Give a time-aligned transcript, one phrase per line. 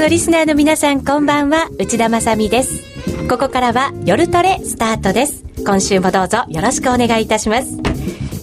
[0.00, 1.68] 国のリスナーの皆さんこんばんは。
[1.78, 3.28] 内田まさです。
[3.28, 5.44] ここからは夜トレスタートです。
[5.58, 7.76] 今週もどうぞよろしくお願いいたします。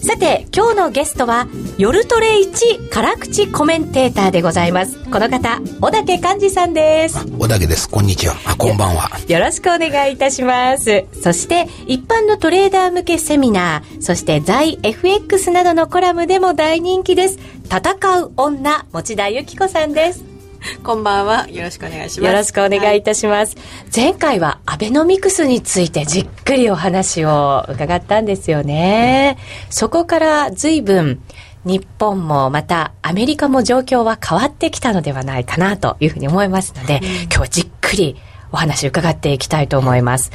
[0.06, 5.02] さて今日のゲストは夜トレ1辛口コメンテーターでございます。
[5.10, 7.26] この方小竹寛治さんです。
[7.26, 7.90] 小竹です。
[7.90, 8.36] こんにちは。
[8.46, 9.10] あこんばんは。
[9.26, 11.06] よろしくお願いいたします。
[11.20, 17.40] そして一般のトレーダー向けセミナーそして在 FX などのコラムでも大人気です。
[17.64, 20.27] 戦う女持田由紀子さんです
[20.82, 21.48] こんばんは。
[21.48, 22.20] よろしくお願いします。
[22.20, 23.56] よろしくお願いいたします。
[23.56, 29.38] はい、前回はアベノミクスについてじっくりお話を伺ったんですよね。
[29.70, 31.22] そこから随分
[31.64, 38.16] 日本もまたアメリカも状況は変わってきたのではないかなというふうに思いますので、うん、今日はじっくり
[38.50, 40.32] お話伺っていきたいと思います。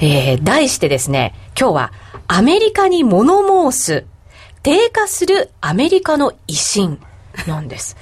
[0.00, 1.92] えー、題してですね、今日は
[2.26, 4.04] アメリカに物申す
[4.62, 6.98] 低下するアメリカの威信
[7.46, 7.96] なんです。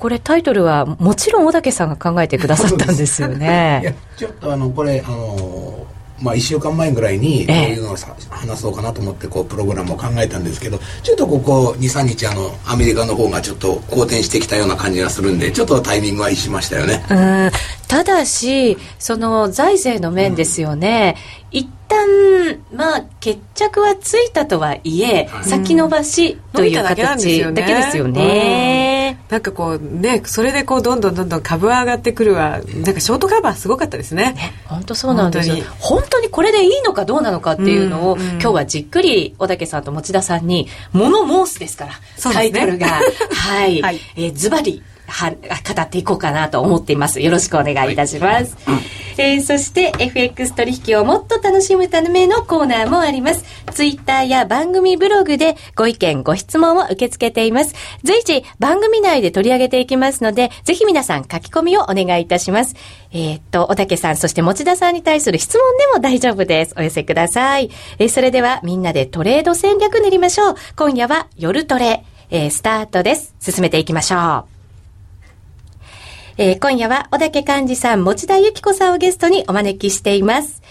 [0.00, 3.80] これタイトルはもちろん小竹さんが考えてくださったんですよね。
[3.84, 5.86] いやちょっとあのこれあの
[6.22, 17.02] まあ、1週間前ぐらいにこういうのをさ、話そうかなと思ってこうプログラムを考えたんですけどちょっとここ23日あのアメリカの方がちょっと好転してきたような感じがするんでちょっとタイミングは逸しましたよね。
[17.10, 17.50] うん
[17.88, 21.16] ただしその財政の面ですよね、
[21.52, 27.16] うん、一旦まあ決着はついたとはいえ、はい、先延ばしという形だ
[27.62, 29.18] けですよね。
[29.28, 32.60] なんかこうねそれでこうどんどんどんどん株は上がってくるわ。
[32.60, 34.32] なんかショートカバーすごかったですね。
[34.32, 35.56] ね本当そうなんですよ。
[35.80, 36.28] 本当に。
[36.28, 41.98] これでいいのかどうなのかっていうのを、うんうん、今日はじっくり小竹さんと持田さんに「物申す」ですから、ね、
[42.32, 42.86] タイトルが。
[43.34, 47.20] はい、はい、えー、ズバリは語っていこうかなと思っています。
[47.20, 48.56] よろしくお願いいたします。
[48.64, 48.82] はい、
[49.18, 53.44] えー、そして FX 取引をもっと楽しむためのコーナーもあります。
[53.72, 57.74] ツイッターや番組ブログでご意見、ご質問を受け付けています。
[58.02, 62.74] 随時番組内で取り上げていきますので、ぜひ皆さん書き込みをお願いいたします。
[63.12, 66.74] えー、っと、小竹さん、そして持田さんに対する質問でも大丈夫です。
[66.78, 67.70] お寄せください。
[67.98, 70.54] えー、それではみんなでトレード戦略練りましょう。
[70.76, 73.34] 今夜は夜トレ、えー、スタートです。
[73.40, 74.59] 進めていきましょう。
[76.42, 80.62] えー、今夜は小竹寛治さん、持田由紀子さんをゲストにお招きしています。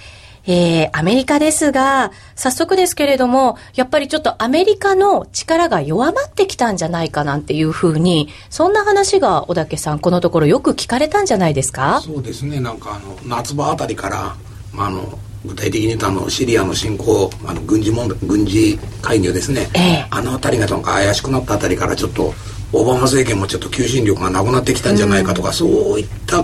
[0.47, 12.01] えー、アメリカですが、早速ですけれども、やっぱりちょっとアメリカの力が弱まってきたんじゃないかなんていうふうに、そんな話が小竹さん、このところよく聞かれたんじゃないですか？
[12.03, 14.35] そうですね、なんかあの、夏場あたりから、
[14.73, 22.33] まあ、あの、具体的に言うとあのシリアの侵攻あの軍事問題軍事介入ですね、ええ、あの辺りがなんか怪しくなったあたりからちょっと
[22.71, 25.65] オバマ政権もちょっと求心力がなくなってきたんじゃないかとか、うん、そ
[25.95, 26.43] ういった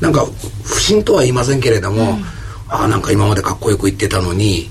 [0.00, 0.26] なんか
[0.64, 2.24] 不信とは言いませんけれども、うん、
[2.68, 4.70] ああなんか今までかっこよく言ってたのに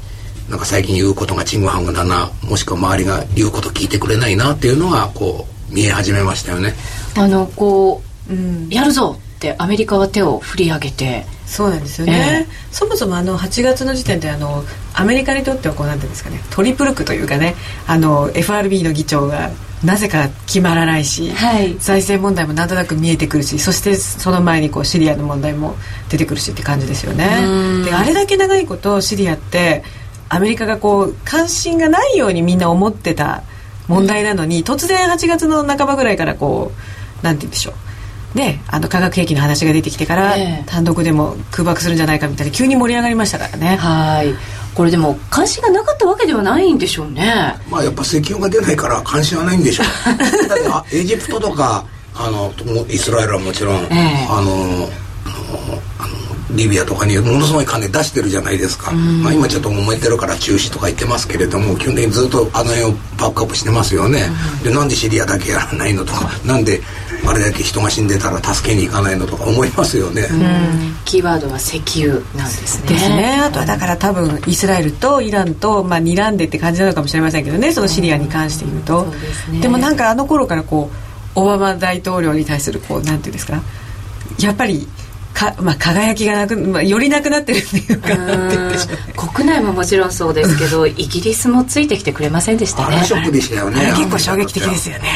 [0.50, 6.73] なんか最近言うことがちんぐはんぐだなもしくは周りが言うこと聞いてくれないなっていうのがこう見え始めましたよね。
[7.18, 14.63] あのこう、うん、やるぞってアメリカは手を振り上げてそうなんですよね、えー、そもそもあの8月の時点であの
[14.94, 17.56] アメリカにとってはこうなんていうんですかねトリプル区というかね
[17.88, 19.51] あの FRB の議長が
[19.84, 25.75] なぜか決まらないし、はい、財政問題もなんとなく見えてくるしそしてその前にこうシリアの問題も
[26.09, 27.83] 出てくるしって感じですよね。
[27.83, 29.83] であれだけ長いことシリアって
[30.29, 33.44] アメリカがこう関心がないようにみんな思ってた
[33.88, 36.72] 問題なのに、突然8月の半ばぐらいからこ
[37.22, 37.73] うなんて言うんでしょう
[38.34, 43.75] ね、あの化学兵器の話が出てきてから、単独でも空爆するんじゃないかみたいな急に盛り上がりましたからね。
[43.75, 44.34] はい。
[44.74, 47.56] これでも関心がなかったわけではないんでしょうね。
[47.69, 50.47] まあやっぱ石油が出ないから関心はないんでしょう。
[50.47, 51.84] だってエジプトとか
[52.16, 52.53] あの
[52.88, 54.28] イスラエルはもちろん、え。
[54.30, 54.90] あの
[56.56, 64.29] リビアとかにものすごい金出してるじゃないですか、まあ、今ちょっと揉めてるから中止とか言ってますけれども基本的にずっとあの辺をバックアップしてますよね、
[64.63, 66.81] でなんでシリアだけやらないのとかなんで
[67.23, 70.27] あれだけ人が死んでたら助けに行かないのとか思いますよね、
[71.06, 72.89] キーワードは石油なんですね。
[72.89, 73.39] ですね。
[73.44, 79.06] あとはだから多分イスラエルとイランと、まあ、睨んでって感じなのかもしれませんけどねそのシリアに関して言うと、
[79.51, 80.89] でね、でもなんかあの頃からこ
[81.36, 83.62] うオバマ大統領に対するこうなんていうんですか
[84.39, 84.88] やっぱり
[85.33, 88.10] か、まあ、輝きがなく、まあ、よりなくなってるっていうか
[89.33, 93.04] 国内ももちろんそうですけどイギリスもついてきてくれませんでしたね。
[93.04, 93.92] ショックでしたよね。
[93.98, 95.10] 結構衝撃的ですよね。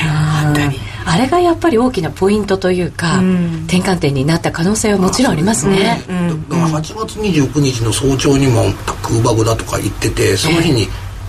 [1.08, 3.20] あれがやっぱり大きなポイントというか、
[3.68, 6.16] 転換点になった可能性はもちろんありますね、うん、
[6.50, 8.64] 8月29日の早朝にも
[9.04, 10.88] 空爆だとか言っててその日に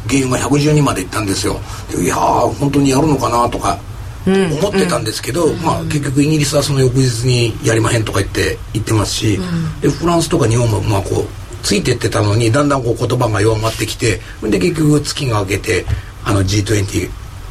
[0.08, 1.60] 原油が112まで行ったんですよ。
[2.00, 2.18] いやー
[2.54, 3.78] 本当にやるのかなとか
[4.26, 11.26] 思ってたんですけど、うん、まあ、結局イギリスはその翌日にやりまへんとか言って言ってますし、うん、でフランスとか日本もまあこう
[11.62, 15.84] ついてってたのにだんだんこう言葉が弱まってきてで結局月が明けて
[16.24, 17.10] あの G20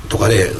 [0.09, 0.51] とかで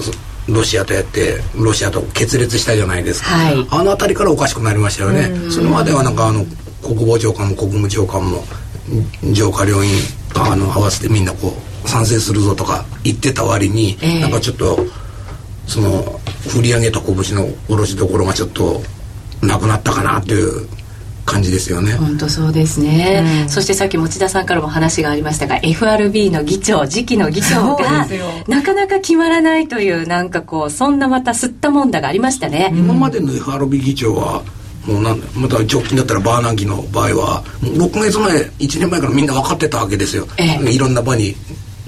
[0.48, 5.50] ロシアとやってロシアと決裂したじゃないですか、はい、あの辺りからおかしくなりましたよね。
[5.50, 6.46] それまではなんかあの
[6.82, 8.44] 国防長官も国務長官も
[9.34, 9.92] 上下両院
[10.36, 11.54] あの合わせてみんなこ
[11.84, 14.78] う賛成するぞとか言ってた割に、えー、なんかちょっと
[15.68, 18.82] その振り上げた拳の下ろしどころがちょっと
[19.42, 20.68] なくなったかなという
[21.26, 21.94] 感じですよね。
[21.94, 28.08] 本当そうですね、うん、そしてさっき持田さんからも話がありましたが FRB の議長次期の議長が
[28.48, 32.72] なかなか決まらないというなんかこうそんなまた吸ったもんだがありましたね。
[32.74, 34.44] 今までの FRB 議長は
[34.86, 41.36] もうなんまた直近だったらバーナンキの場合は6か月前1年前からみんな分かってたわけですよ、ええ、いろんな場に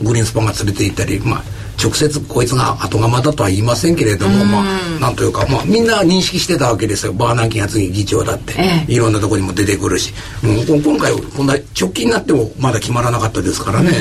[0.02, 1.44] グリーンスパンが連れて行ったりまあ
[1.82, 7.14] 直接こいつが後釜だとは言いませんけれども、まあ、なんというか、まあ、みんな認識してたわけですよ。
[7.14, 13.92] バーナンキが次議長だって、ええ、いろんなところにも出てくるし、もう今回、こんな直近になってもまだ決まらなかったですからね。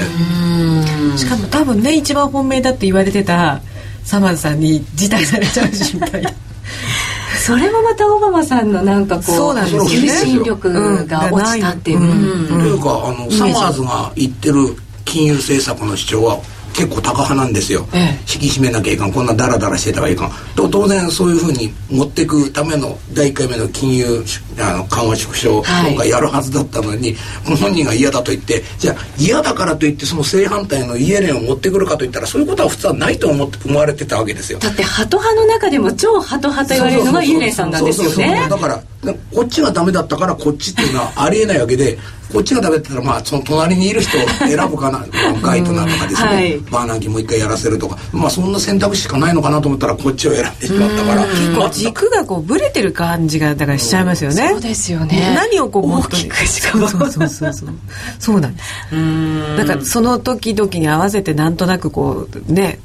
[1.17, 3.61] しかも多分ね、一番本命だって言われてた
[4.05, 6.31] サマーズさんに辞退されちゃうしみたいな。
[7.45, 12.49] それもまたオバマさんのなんかこうそうなんです、ね、求心力が落ちたっていう。
[12.49, 16.41] というかあのサマーズが言ってる金融政策の主張は
[16.77, 19.13] 結構高派なんですよ、ええ、引き締めなきゃいかん。
[19.13, 20.31] こんなダラダラしてたらいかん。
[20.55, 24.23] と当然そういうふうに持っていくための第1回目の金融
[24.59, 34.59] あの緩和縮小、はい、今回やるはずだったのに本人が嫌だと言ってじゃあ嫌だからといってその正反対のイエレンを持ってくるかといったらそういうことは普通はないと思って思われてたわけですよ。
[34.59, 38.47] だってハト派の中でも超ハト派と言われるのがイエレンさんなんですよね。
[38.51, 38.83] だから
[39.35, 41.99] こっちがダメだったからこっちっていうのはありえないわけで
[42.33, 45.05] こっちがダメってたらまあその隣にいる人を選ぶかな
[45.43, 47.97] ガイドナーとかですね、はい、バーナンキもう一回やらせるとか。
[48.13, 51.27] まあそんな選択肢しかないのかなと思ったらこっちを選んでしまったから。
[51.27, 55.35] 結構軸がこうブレてる感じがだからしちゃいますよね、そうですよね。
[55.35, 56.89] 何をこう大きくしかも。
[56.89, 57.69] そうそうそうそう。
[58.19, 58.67] そうなんです。
[59.57, 62.81] だからその時々に合わせてなんとなくこうね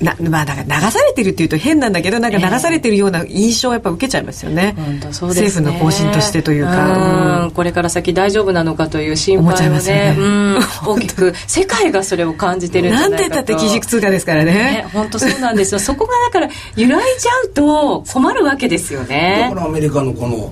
[0.00, 5.34] な まあ、だから流されてるっていうと変なんだけどなんか流されてるような印象をやっぱ受けちゃいますよね,、えー、そうね。
[5.34, 9.84] 政府の方針としてというか、うん、これから先大丈夫なのかという心配はね。
[9.84, 11.34] ね、うん、 大きく。
[11.46, 13.22] 世界がそれを感じてるんじゃないかと。
[13.24, 14.52] なんて言ったって基軸通貨ですからね。
[14.52, 15.80] ね本当そうなんですよ。
[15.80, 19.48] そこがだから揺らいじゃうと困るわけですよね。
[19.50, 20.50] だからアメリカのこの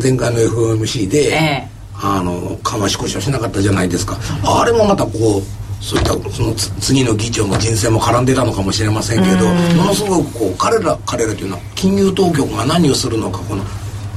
[0.00, 4.16] 前回の FOMC で、えー、あの緩和縮小しなかったじゃないですか。
[4.44, 13.64] あれもまたこうそういったその次の議長の人選も絡んでたのかもしれませんけどものすごくこう彼ら彼らというのは金融当局が何をするのかこの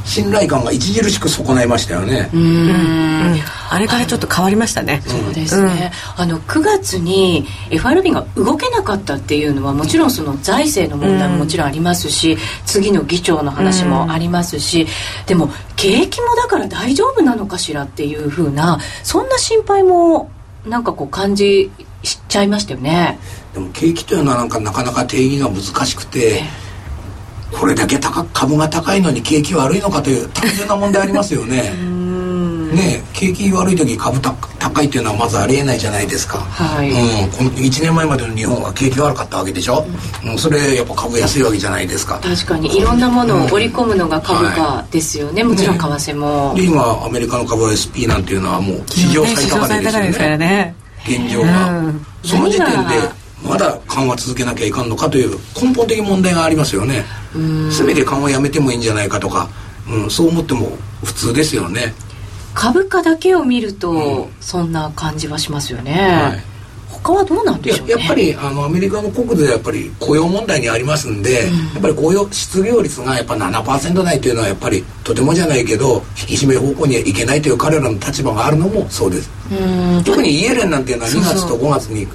[0.06, 2.30] 信頼感が著しく損ないましたよね。
[2.33, 3.39] うん、
[3.69, 5.01] あれからちょっと変わりましたね。
[5.06, 5.92] そうですね。
[6.18, 14.86] うん、あの9月に FRB が動けなかったっていうのはもちろんその財政の問題ももちろんありますし、うん、次の議長の話もありますし、
[15.25, 20.30] でも景気もだから大丈夫なのかしらっていうふうなそんな心配も
[20.65, 21.71] なんかこう感じ
[22.04, 23.19] しちゃいましたよね。
[23.54, 26.44] でも景気というのはなんかなかなか定義が難しくて、
[27.51, 31.71] これだけ高株が高いのに景気悪いのかという単純な問題ありますよね
[32.74, 36.90] ね景気悪い時株高いっていうのはまずありえないじゃないですか、はい。
[36.90, 39.86] うん、この1年前までの日本は景気悪かったわけでしょ、
[40.24, 42.20] うん、うん、それやっぱ株安いわけじゃないですか。
[42.20, 50.38] 確かにいろんなものを織り込むのが株価ですよね、うんはい、もちろん為替も、ね、で今アメリカの株 SP なんていうのはもう史上最高値ですよね。
[50.38, 50.75] ね
[51.06, 57.03] 現状が、うん、その時点でまだ緩和続けなきゃいかんのかという根本的問題がありますよね。
[57.36, 59.50] 全て緩和やめてもいいんじゃないかとか、
[59.89, 61.94] うん、そう思っても普通ですよね
[62.53, 66.43] 株価だけを見ると、そんな感じはしますよね、はい、
[66.89, 79.29] 他はどうなんでしょう、ね、やっぱりあのアメリカの国土でやっぱり雇用問題にありますんで、うん、やっぱり雇用失業率がやっぱ7%台というのはやっぱりとてもじゃないけど引き締め方向にはいけないという彼らの立場があるのもそうです。
[80.05, 82.07] 特にイエレンなんていうのは2月と5月に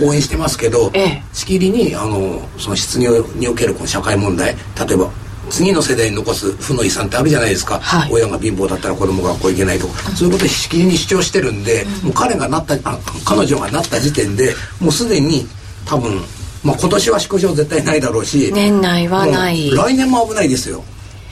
[0.00, 5.10] 講演してますけど、ええ、しきりにあのその失業におけるこの社会問題例えば
[5.52, 15.46] 次の世代に残す負の遺産ってあるじゃないですか、はい、親が貧乏だったら子供が学校行けないとか、そういうことをしきりに主張してるんで、もう彼がなったあ彼女がなった時点でもうすでに
[15.84, 16.16] 多分、
[16.64, 19.70] まあ、今年は縮小絶対ないだろうし年内はない。
[19.70, 20.82] 来年も危ないですよ。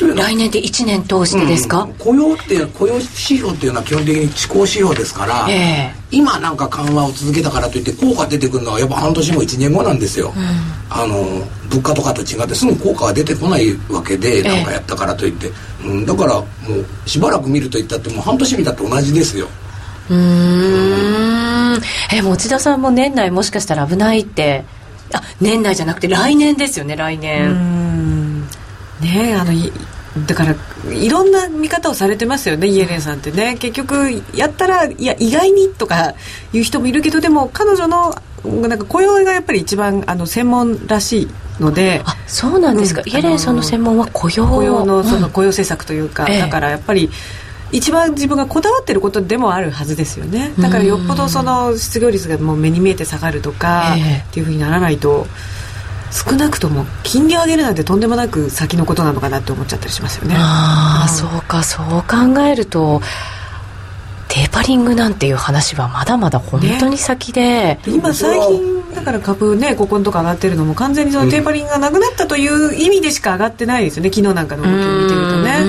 [0.00, 15.46] 来年で1年通してですか、うん、雇用って雇用指標っていうのは基本的に地高指標ですから、えー、今なんか緩和を続けたからといって効果出てくるのはやっぱ半年後1年後なんですよ、うん、あの物価とかと違ってすぐ効果が出てこないわけでなんかやったからといって、
[15.82, 16.44] えー、うん、だからも
[17.04, 19.48] うしばらく見るといったってもう半年見たって同じですよ。
[20.10, 21.80] うん。
[22.12, 24.64] え持田さんも年内もしかしたら危ないって。
[25.12, 28.40] あ年内じゃなくて来年ですよね来年。
[29.00, 29.52] ねあの
[30.26, 30.56] だから
[30.92, 33.56] いろんな見方をされてますよねイエレンさんってね。
[33.58, 36.14] 結局やったらいや意外にとか
[36.52, 41.28] いう人もいるけどでも彼女のなんか雇用がやっぱり一番あの専門らしい
[41.60, 44.46] のであそうなんですか、うん、イエレンさんの専門は雇用。
[44.46, 47.10] 雇用のその雇用政策というか、うん、だからやっぱり
[47.72, 50.52] 一番自分がこだわってることでもあるはずですよね。
[50.58, 55.26] だからよっぽどその失業率がもう目に見えて下がるとか、っていうふうにならないと
[56.10, 60.34] 少なくとも金利を上げるなんてとんでもなく先のことなのかなって思っちゃったりしますよね。
[60.36, 63.00] ああ、そうかそう考えると
[64.30, 74.10] テーパリングなんていう話はまだまだ本当に先で、ね、今最近だから株ねここのとこ上がってるのも完全にそのテーパリングがなくなったという意味でしか上がってないですよね。
[74.10, 75.64] 昨日なんかの動きを見てるとね。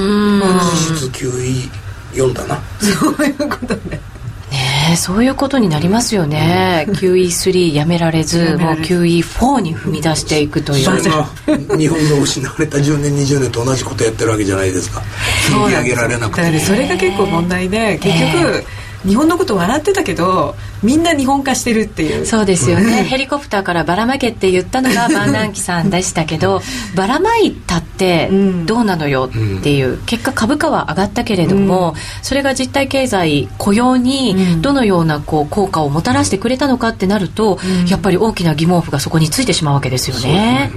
[0.88, 1.72] 実質
[2.14, 2.62] QE4 だな。
[2.80, 4.11] そういうことね
[4.52, 10.86] ねそういうことになりますよね、うん、QE3 やめられずもう QE4 に踏み出していくという。
[10.86, 15.02] それが日本の失われた10年20年と同じことやってるわけじゃないですか。
[15.50, 16.60] 引き上げられなくて。
[16.60, 18.64] それが結構問題で結局、
[19.06, 22.26] 日本のこと笑ってたけどみんな日本化してるっていう。
[22.26, 26.62] そうですよね、ヘリコプターからばらまけって言ったのがバンナンキさんでしたけど
[26.96, 28.30] ばらまいたって
[28.66, 40.72] どうなのよっていう、結果株価は上がったけれども、それが実体経済雇用にどのようなこう効果をもたらしてくれたのかってなると、やっぱり大きな疑問符がそこについてしまうわけですよね。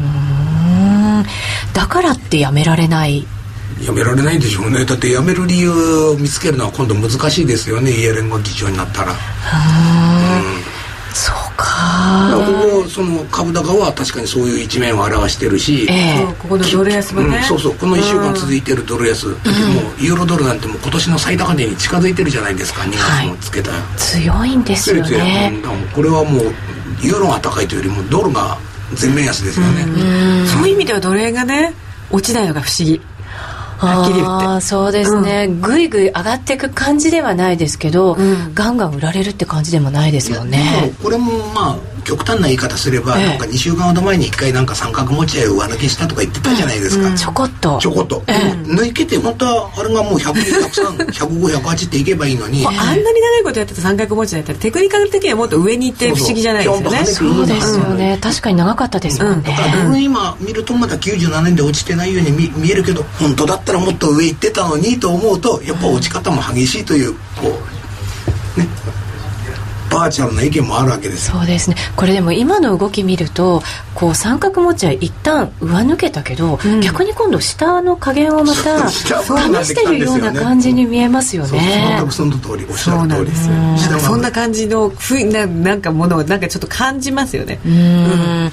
[0.00, 1.26] うん。
[1.72, 3.26] だからってやめられない
[3.84, 4.84] やめられないんでしょうね。
[4.84, 5.70] だってやめる理由
[6.10, 7.90] を見つけるのは今度難しいですよね。
[7.90, 9.12] イエレンが議長になったら。
[9.12, 9.16] うん。
[11.12, 11.66] そうか。
[12.34, 17.74] ここその株高は確かにそういう一面を表してるし、えー、ここのドル安もね、うん、そうそう。
[17.74, 19.44] この1週間続いてるドル安、うん、もう
[20.02, 22.82] ユーロドルなんてもう今年の最高値に近づいてるじゃないですか。
[22.82, 25.52] 2月もつけた、はい、強いんですよね。
[25.94, 26.42] これはもう
[27.02, 28.58] ユーロが高いというよりもドルが
[28.94, 29.84] 全面安ですよね、
[30.46, 31.74] そういう意味ではドル円がね
[32.10, 33.00] 落ちないのが不思議
[33.78, 34.60] はっきり言って。
[34.60, 40.92] そうですね、ぐいぐい上がっていく感じではないですけど、うん、ガンガン売られるって感じでもないですよね。
[41.02, 47.78] これもまあ極端な言い方すれば、ええ、なんか2週間ほど前に1回なんか三角持ち合い上抜けしたとか言ってたじゃないですか、うん、ちょこっと。
[47.78, 52.64] ちょこっと、ええ、抜けて本当はあれがもう100103105108 っていけばいいのに。
[52.64, 57.04] あんなに長いことやってた三角持ち合いったらテクニカル的にはもっと上に行って不思議じゃないですよね。
[57.04, 67.18] そうですよね、うん、確かに長かったですもんね、だから今見るとまだ97年で落ちてないように見見えるけど本当だったらもっと上行ってたのにと思うとやっぱ落ち方も激しいというこ
[68.56, 68.68] うね
[69.90, 71.76] バーチャルな意見もあるわけですそうですね。
[71.96, 73.62] これでも今の動き見ると
[73.94, 82.02] こう三角持ちは一旦上抜けたけど、うん、逆に今度下の加減をまた試してるような感じに見えますよね。
[82.10, 83.26] その通りおっしゃる通り。
[83.26, 83.48] です。
[83.90, 87.60] よそんな感じのふななんかものをなんかちょっと感じますよね。
[87.64, 88.52] うん。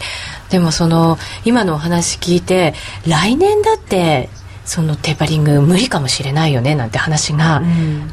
[0.50, 2.74] でもその今のお話聞いて
[3.08, 4.30] 来年だって
[4.65, 7.62] そのテーパリング無理かもしれないよねなんて話が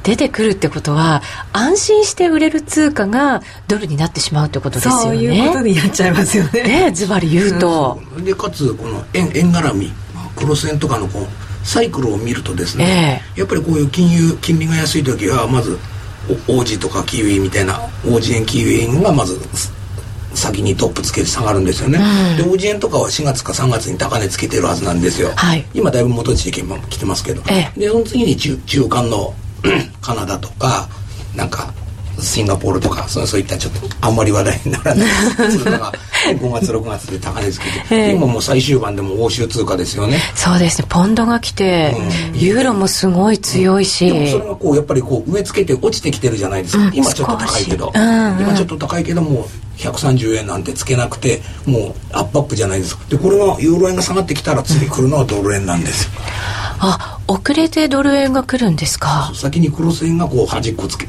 [0.02, 5.02] 出てくるってことは、安心して売れる通貨がドルになってしまうってことですよね。
[5.02, 6.62] そういうことになっちゃいますよね。
[6.62, 9.92] ねズバリ言うと、うん、でかつこの円円絡み。
[10.36, 15.78] クロス円とかのこうサイクルを見るとですね、えー、やっぱりこういう金融金利が安い時はまず
[16.48, 19.38] 王子とかキウイみたいな王子円キウイ円がまず
[20.34, 21.98] 先にトップつけて下がるんですよね、
[22.32, 29.34] うん、でオージエンとかは4月か3月に高値つけてるはずなんですよ、はい、今だいぶ元地域も来てますけど、ええ、でその次に中中間の
[30.00, 30.88] カナダとか
[31.34, 31.72] なんか
[32.20, 35.08] シンガポールとかそうそういったちょっとあんまり話題にならない
[35.50, 35.92] 通貨が
[36.38, 40.18] 5月6月で高値つけて、えー、今もう最終盤でも欧州通貨ですよね。
[40.34, 40.86] そうですね。
[40.88, 41.96] ポンドが来て、
[42.32, 49.48] うん、ユーロもすごい強いし、うん、でもそれがこうやっぱりこう植え付けて落ちてきてるじゃないですか、うん、今ちょっと高いけど、うんうん、今ちょっと高いけども
[49.78, 53.04] 130円なんてつけなくてもうアップアップじゃないですか。
[53.08, 56.10] でこれがユーロ円が下がってきたら次来るのはドル円なんですよ、
[56.80, 59.32] あ遅れてドル円が来るんですか？
[59.34, 61.08] 先にクロス円がこう端っこつけ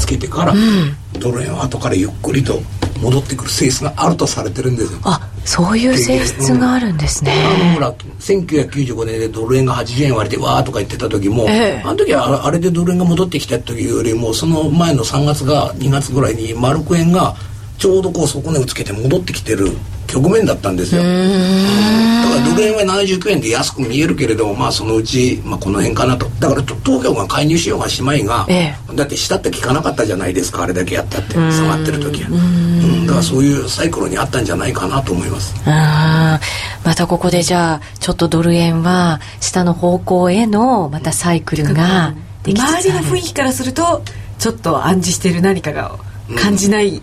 [0.00, 2.60] つけてから、うん、ドル円は後からゆっくりと
[3.00, 4.98] 戻ってくる性質があるとされてるんですよ。
[5.04, 17.34] あそういう性質があるんですね、あのほら1995年でドル円が80円割れてわーとか言ってた時も、えー、あの時はあれでドル円が戻ってきた時よりもその前の3月が2月ぐらいにマルク円が
[17.80, 19.70] ちょうどこう底値をつけて戻ってきてる
[20.06, 21.02] 局面だったんですよ。
[21.02, 26.28] だからドル円は79円で安く見えるけれどまあそのうち、まあ、この辺かなと。
[26.40, 32.28] だから当局が介入しようがしまいが、ええ、だって下って聞かなかったじゃないですかあれだけやったって下がってる時は。
[32.28, 33.06] うん。
[33.06, 35.54] だからそういうサイクルにあったんじゃないかなと思います。
[35.64, 36.38] あ
[36.84, 44.02] またここでじゃあちょっとドル円は下の方向へのまたサイクルができつつ周りの雰囲気からすると
[44.38, 45.98] ちょっと暗示している何かが
[46.36, 47.02] 感じない、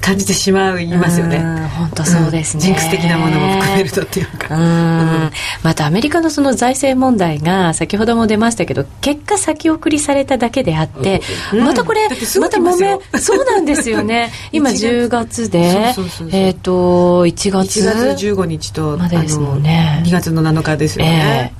[0.00, 1.38] 感じてしまいますよね。
[1.76, 4.56] 本当そうですね、ジンクス的なものも含めるとっていうか。
[4.56, 5.30] うん。
[5.62, 11.20] またアメリカのその財政問題が先ほども出ましたけど結果先送りされただけであって、
[11.52, 14.32] またこれまた揉めそうなんですよね。
[14.52, 15.50] 今10月。
[15.50, 15.94] で
[16.32, 20.02] えっ、と1月1月15日とまでですもんね。
[20.04, 21.52] 2月の7日ですよね、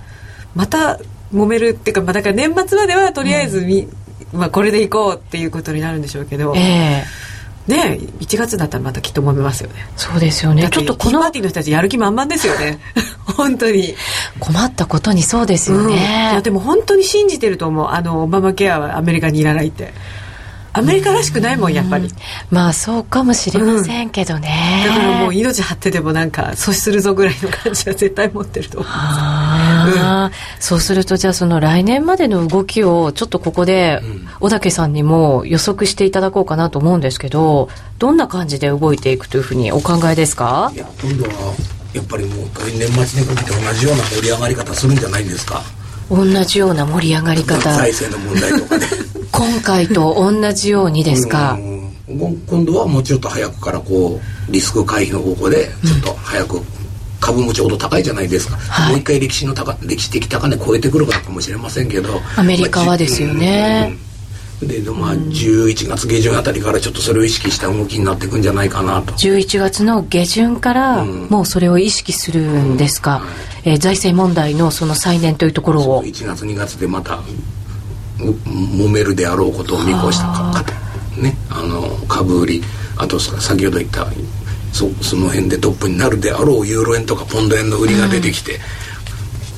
[0.54, 0.98] また
[1.32, 3.88] 揉めるっていうか、まあ、だから年末まではとりあえずみ、
[4.32, 7.27] まあ、これでいこうっていうことになるんでしょうけど、えー、
[7.68, 9.86] ね1月だったらまたきっと揉めますよね。
[9.96, 10.68] そうですよね。
[10.70, 12.80] ちょっとこのパーティーの人たちやる気満々ですよね。
[13.36, 13.94] 本当に。
[14.40, 15.96] 困ったことにそうですよね、うん、い
[16.34, 17.88] やでも本当に信じてると思う。
[17.88, 19.92] あのオバマケアはアメリカにいらないって
[20.78, 22.08] アメリカらしくないもんやっぱり。
[22.50, 28.92] まあそうかもしれませんけどね、うん、だからもう命張ってでもなんか阻止するぞぐらいの感じは絶対持ってると思う。
[28.92, 28.94] う
[30.26, 30.30] ん、
[30.60, 34.02] そうするとじゃあその来年までの動きをちょっとここで
[34.40, 37.68] 小竹さんにも予測していただこうかなと思うんですけど
[37.98, 40.70] どんな感じで動いていくというふうにお考えですか？
[40.74, 41.54] いや今度は
[41.94, 42.46] やっぱりもう
[42.78, 45.62] 年末にかけて同じような盛り上がり方するんじゃないんですか？
[46.10, 47.74] 同じような盛り上がり方。
[47.74, 48.86] 財政の問題とかね。
[49.30, 51.58] 今回と同じようにですか、
[52.46, 56.60] 今度はもうちょっと早くからこうリスク回避の方向でちょっと早く、
[57.20, 62.20] 株もちょうど高いじゃないですか、はい、もう一回歴史の高歴史的高値超えてくるかもしれませんけど。
[62.36, 63.96] アメリカはですよね、
[64.62, 69.12] でまあ11月下旬あたりからちょっとそれを意識した動きになっていくんじゃないかなと。
[69.12, 73.22] 11月の下旬からもうそれを意識するんですか、
[73.64, 76.02] うん、えー、財政問題のその再燃というところを。
[76.02, 77.20] 1月2月でまた
[78.18, 80.62] 揉めるであろうことを見越した方
[81.20, 82.62] ねあの株売り
[82.96, 84.06] あと先ほど言った
[84.72, 88.58] そその辺でトップになるであろうユーロ円とかポンド円の売りが出てきて、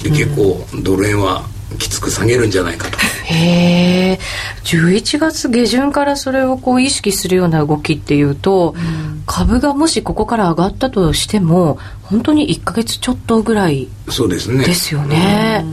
[0.05, 1.45] うん、で結構ドル円は
[1.79, 2.99] きつく下げるんじゃないかと。
[3.31, 4.19] へえ
[4.65, 14.65] 11月下旬からそれをこう意識するような動きっていうと、うん、株がもしここから上がったとしても本当に1か月ちょっとぐらいそうですね。
[14.65, 15.65] ですよね。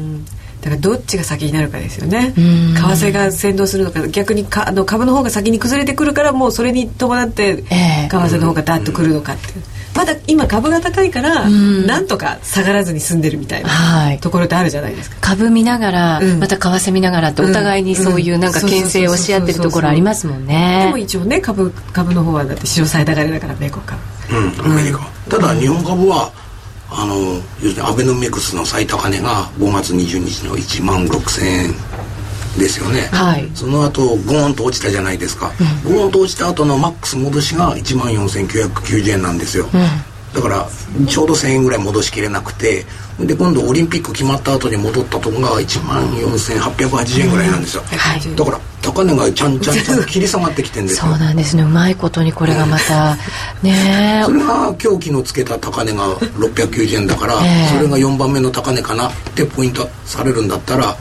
[0.62, 2.34] だからどっちが先になるかですよね。
[2.36, 2.42] 為
[2.76, 7.64] 替が先導するのか逆にかあの株の方が先に崩れてくるからもうそれに伴って為
[8.08, 9.77] 替の方がダッとくるのかっていう。
[9.98, 20.84] まだ今株が高いから、なんとか下がらずに済んでるみたいなところってあるじゃないですか、株見ながら、また為替見ながらってお互いにそういうなんか牽制をし合ってるところありますもんね。
[20.86, 26.32] でも一応ね株株の方はだって史上最高値だから米国株うんアメリカ、ただ日本株は
[26.90, 31.74] あの要するにアベノミクスの最高値が5月20日の1万6000円
[32.58, 35.52] ですよね、はい、その後ゴーンと落ちたじゃないですか、
[35.86, 39.72] うん、ゴーンと落ちた後のマックス戻しが1万4990円なんですよ、うん。
[40.34, 40.68] だから
[41.08, 42.86] ちょうど1000円ぐらい戻しきれなくて
[43.20, 51.12] で今度オリンピック決まった後に戻ったとこが1万4880円ぐらいなんですよ、はい、だから高値がちゃんちゃんちゃん切り下がってきてるんですよ。
[51.12, 51.64] そうなんですね。
[51.64, 53.18] うまいことにこれがまた
[53.62, 60.96] ねそれが狂気のつけた高値が690円だから、えー、それが4番目の高値かなってポイントされるんだったら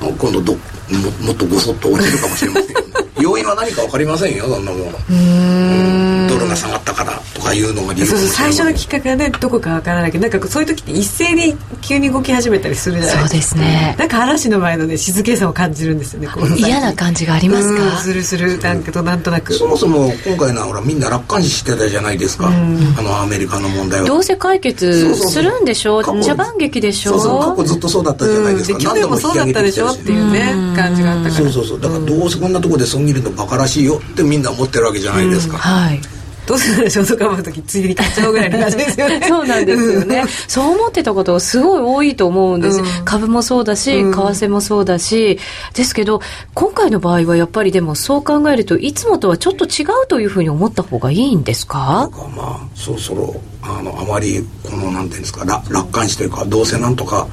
[0.00, 0.56] 今度ど
[0.90, 2.76] ももっとごそっと落ちるかもしれません
[3.20, 6.26] 要因は何か分かりませんよそんなもん。
[6.28, 13.94] ドルが下がったからとかいうのが理由最初のきっかけはねどこか分からないけどなんかそういう時って一斉に急に動き始めたりするじゃないそうですね。
[13.98, 17.98] なんか嵐の前のね静けさを感じるんですよね嫌な感じがありますか？
[18.02, 19.54] するするなんかとなんとなく。
[19.54, 22.48] そもそも今回のほらみんな楽観視してたじゃないですか。
[22.48, 24.06] あのアメリカの問題は。
[24.06, 26.22] どうせ解決するんでしょう？
[26.22, 28.78] 茶番劇でしょそうそう過去ずっとそうだったじゃないですか。
[28.78, 29.88] 去年もそうだったでしょ？
[29.88, 31.34] っていうね感じがあったから。
[31.34, 31.80] そうそうそう。
[31.80, 36.00] だからどうせこんなところで損切るのバカらしいよってみんな思ってるわけじゃないですか、うん、はい。
[36.46, 38.84] どうせならショートカバーの時ついでに買っちゃおうぐらいの感じで。
[38.88, 40.24] すよねそうなんですよね。
[40.46, 45.40] そう思ってたことすごい多いと思うんです、うん、株もそうだし、為替もそうだし。
[45.74, 46.20] ですけど
[46.54, 52.08] 今回の場合はやっぱりでもそう考えるといつもとはちょっと違うというふうに思った方がいいんですか？
[52.36, 57.26] まあそろそろあのあまりこのなんていうんですか楽観視というかどうせなんとか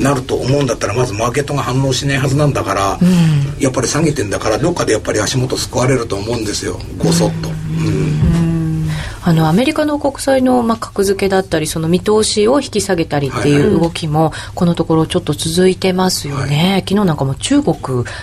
[0.00, 6.78] なると思うんだったらまずマーケットが反応しないはずなんだから、うん、やっぱり下げてんだからどっかでやっぱり足元救われると思うんですよ。
[6.98, 7.48] ごそっと。
[7.48, 8.48] うん。
[9.28, 17.76] あのアメリカの国債の、まあ、格付けだったりその見通しを引き下げたりっていう動きも、このところちょっと続いてますよね、はい、昨日なんかも中国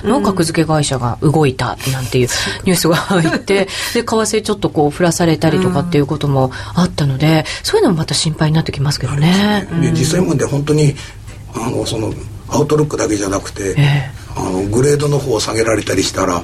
[0.03, 2.27] の格付け会社が動いたなんていう
[2.63, 9.67] ニュースが入って で為替ちょっとこう振らされたりとかっていうこともあったので、そういうのもまた心配になってきますけどね。
[9.79, 9.91] ね。
[9.91, 10.95] 実際問題本当に
[11.55, 12.13] あのその
[12.49, 16.43] アウトロックだけじゃなくて、えー、あのグレードの方を下げられたりしたら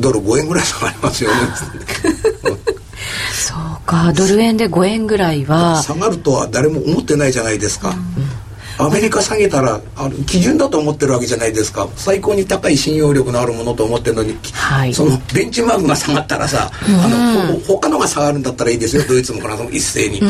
[0.00, 1.36] ドル5円ぐらい下がりますよね。
[3.34, 4.12] そうか。
[4.12, 5.82] ドル円で5円ぐらいは。
[5.82, 8.41] 下がるとは誰も思ってないじゃないですか、うん
[8.78, 11.88] アメリカ下げたらあの基準だと思ってるわけじゃないですか。
[11.96, 19.02] 最高に高い信用力のあるものと思ってるのに、はい、そのベンチマークが下がったらさ、あの他のが下がるんだったらいいですよ。
[19.08, 20.20] ドイツもフランスも一斉に、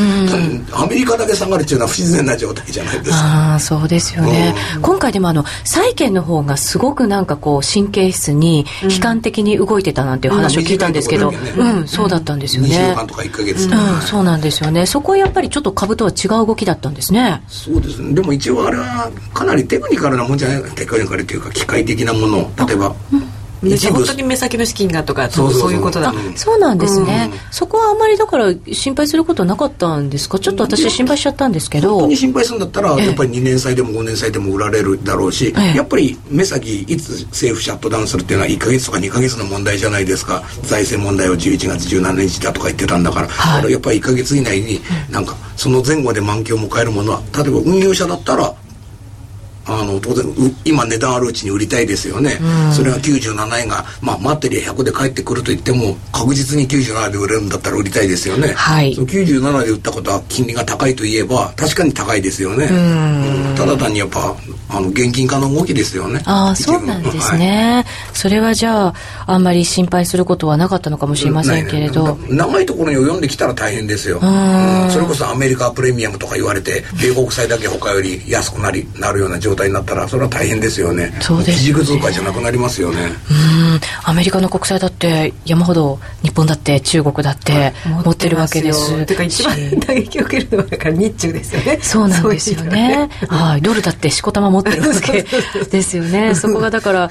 [0.71, 3.53] アメリカだけ下がるっていうのは不自然な状態じゃないですか。
[3.53, 12.69] あそうですよね、今回でもあの債券の方がすごくなんかこう神経質に悲観的に動いてたなんていう話を聞いたんですけど、うん、そうだったんですよね。
[12.69, 14.85] 2週間とか1か月とか、そうなんですよね。
[14.85, 17.41] そこはやっぱりちょっと株とは違う動きだったんですね。
[17.47, 18.13] そうですね。
[18.13, 22.95] でも一応あれはかなりテクニカルなもんじゃないテクニカルっていうか機械的なもの例えば、
[23.91, 26.13] 本当に目先の資金がとかそういうことだ。
[26.35, 30.39] そうなんですね、うん、そこはあんまりだから心配することはなかったんですか？
[30.39, 31.93] ちょっと私心配しちゃったんですけど。
[31.93, 40.43] 本当に心配するんだったら、やっぱり2年債でも5年債でも売られるだろうし、やっぱり目先いつ政府シャットダウンするっていうのは1か月とか2か月の問題じゃないですか。
[40.63, 48.53] 財政問題を11月17日だとか言ってたんだから、はい、やっぱり1か月以内になんかその前後で満期を迎えるものは例えば運用者だったら
[49.65, 50.25] あの当然
[50.65, 64.35] 今値段あるうちに売りたいですよね、うん、それが97円が、まあ、待ってりゃ100で帰ってくると言っても確実に97で売れるんだったら売りたいですよね、はい、その97で売ったことは金利が高いといえば確かに高いですよね、うん、ただ単にやっぱ
[64.69, 66.19] あの現金化の動きですよね。
[66.25, 68.93] ああそうなんですね、はい、それはじゃあ
[69.27, 81.15] あんまり心配することはなかったのかもしれませんけれど、長いところに及んできたら大変ですよ、うん、それこそアメリカプレミアムとか言われて米国債だけ他より安くなりなるような状態になったらそれは大変ですよね。
[81.21, 83.01] そうです、ね、基軸通貨じゃなくなりますよね。
[83.01, 83.79] うん。
[84.03, 91.79] アメリカの国債だって山ほど日本だって中国だって持ってるわけです、てか一番打撃を受けるのはだから日中ですよね。
[91.81, 93.09] そうなんですよね。
[93.29, 93.61] はい。
[93.61, 95.25] ドルだってしこたま持ってるわけ
[95.71, 95.93] です。
[95.97, 96.35] よね。
[96.35, 97.09] そこがだから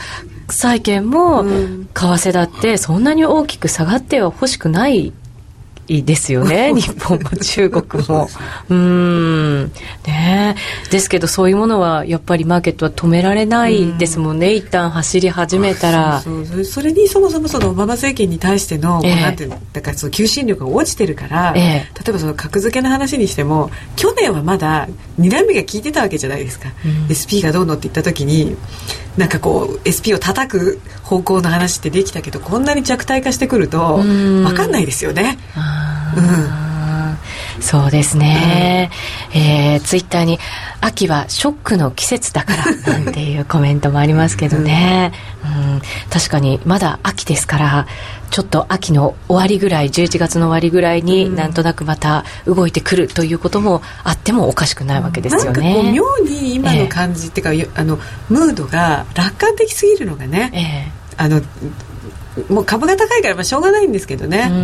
[0.48, 5.12] 債券も為替だってそんなに大きく下がってはほしくない
[5.88, 8.28] ですよね 日本も中国も。
[8.68, 9.72] うん。
[10.06, 10.54] ね。
[10.90, 16.20] ですけどそういうものはやっぱりマーケットは止められないですもんね、ん、一旦走り始めたら。
[16.22, 28.56] そうそれにそもそもそのオバマ政権に対しての、えー、なんてだからその求心力が落ちてるから、えー、例えばその格付けの話にしても去年はまだ睨みが効いてたわけじゃないですか、うん、SP がどうのって言った時に
[29.16, 35.38] なんかこう SP を叩く方向の話ってできたけどこんなに弱体化してくると分かんないですよね。
[37.62, 38.90] そうですね、
[39.34, 40.38] うん、えー、ツイッターに
[40.82, 42.64] 「秋はショックの季節だから」
[42.98, 45.12] なんていうコメントもありますけどね、
[45.44, 47.86] うん、確かにまだ秋ですから
[48.32, 55.62] ちょっと秋の終わりぐらい11月の終わりぐらいになんとなくまた動いてくるということもあってもおかしくないわけですよね。
[55.62, 57.98] なんかこう妙に今の感じっていうか、えー、あの
[58.30, 61.42] ムードが楽観的すぎるのがね、えー、あの
[62.48, 64.48] もう株が高いからまあしょうがないんですけどね。
[64.50, 64.56] うん。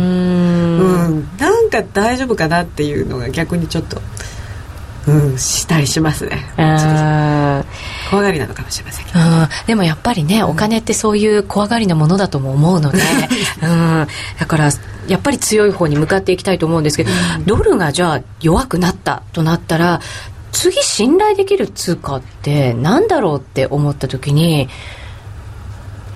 [0.79, 1.29] うん。
[1.37, 4.01] なんか大丈夫かなっていうのが逆にちょっと
[5.07, 6.45] うんしたりしますね。
[8.09, 9.19] 怖がりなのかもしれませんけど、
[9.67, 12.99] でもやっぱりね、お金ってそういう怖がりなものだとも思うので、
[13.63, 14.07] うん、
[14.39, 14.71] だから
[15.07, 20.01] やっぱり強い方に向かっていきたいと思うんですけど、うん、ドルがじゃあ弱くなったとなったら
[20.51, 24.69] 次信頼できる通貨って何だろうって思った時に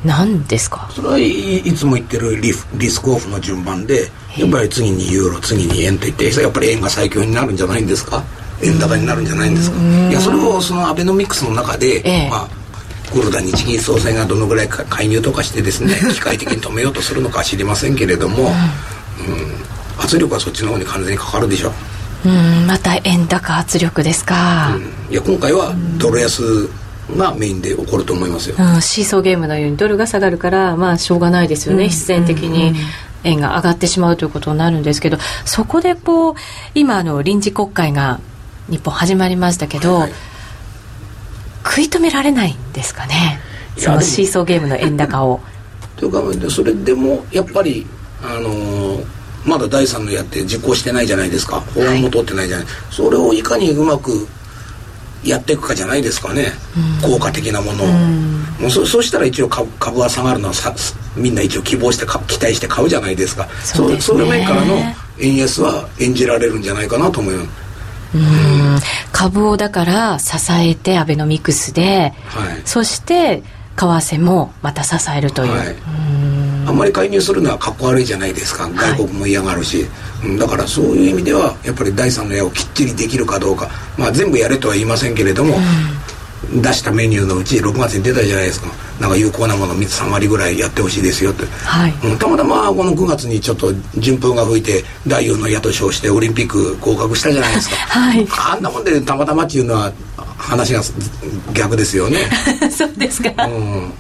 [0.05, 0.89] 何ですか？
[0.93, 8.23] それはいいつも言ってるリリスクオフの順番でやっぱり次にユーロ次に円といってやっぱり円が最強になるんじゃないんですか？
[8.61, 9.77] 円高になるんじゃないんですか？
[10.09, 12.47] いやそれをそのアベノミクスの中で、ええ、まあ
[13.11, 21.71] 黒田日銀総裁がどのぐらい介入とかしてですね 機械的に止めようとするのか知りませんけれども、うん、圧力はそっちの方に完全にかかるでしょ。
[22.25, 22.65] ううん。
[22.67, 26.67] また円高圧力ですか、うん、いや今回はドル安
[27.17, 32.73] がメインで起こると思いますよ、うん、シーソーゲームのようにドルが下がるからまあしょうがないですよね、必然的に。
[33.25, 36.35] 円が上がってしまうということになるんですけどそこでこう
[36.75, 38.19] 今の臨時国会が
[38.69, 40.11] 日本始まりましたけど、はいはい、
[41.63, 43.39] 食い止められないんですかね
[43.77, 45.39] そのシーソーゲームの円高を。
[45.95, 47.87] というかそれでもやっぱり
[48.21, 51.59] あのーまだ第三のやって実行してないじゃないですか。
[51.59, 54.25] 法案も通ってないじゃない、はい、それをいかにうまく
[55.23, 56.47] やっていくかじゃないですかね、
[57.03, 60.73] うん、効果的なものを、うん、もうそそうしたら一応株株は下がるのはさ
[61.15, 63.47] みんな一応希望して期待して買うじゃないですか。
[63.63, 64.75] そう、ね、そういう面からの
[65.19, 67.49] 円安は演じられるんじゃないかなと思います
[68.15, 68.79] うん。
[69.11, 73.43] 株をだから支えてアベノミクスで、はい、そして
[73.75, 75.75] 為替もまた支えるという、はい、
[76.65, 78.69] あんまり介入するのはかっこ悪いじゃないですか。
[78.69, 79.85] 外国も嫌がるし、
[80.21, 85.55] はい、だからそういう意味ではやっぱり第三の矢をきっちりできるかどうか、まあ、全部やれとは言いませんけれども、
[86.53, 88.67] うん、出したメニューのうち6月に出たじゃないですか。
[88.99, 91.93] なんか有効なもの3割ぐらいやってほしいですよって、はい。
[92.03, 99.91] うん、たまたまこの9月にちょっと順風が吹いて第4の矢と称してオリンピック合格したじゃないですか、 はい、あんなもんでたまたまっていうのは
[100.37, 100.81] 話が
[101.53, 102.29] 逆ですよね。
[102.71, 103.93] そうですか、うん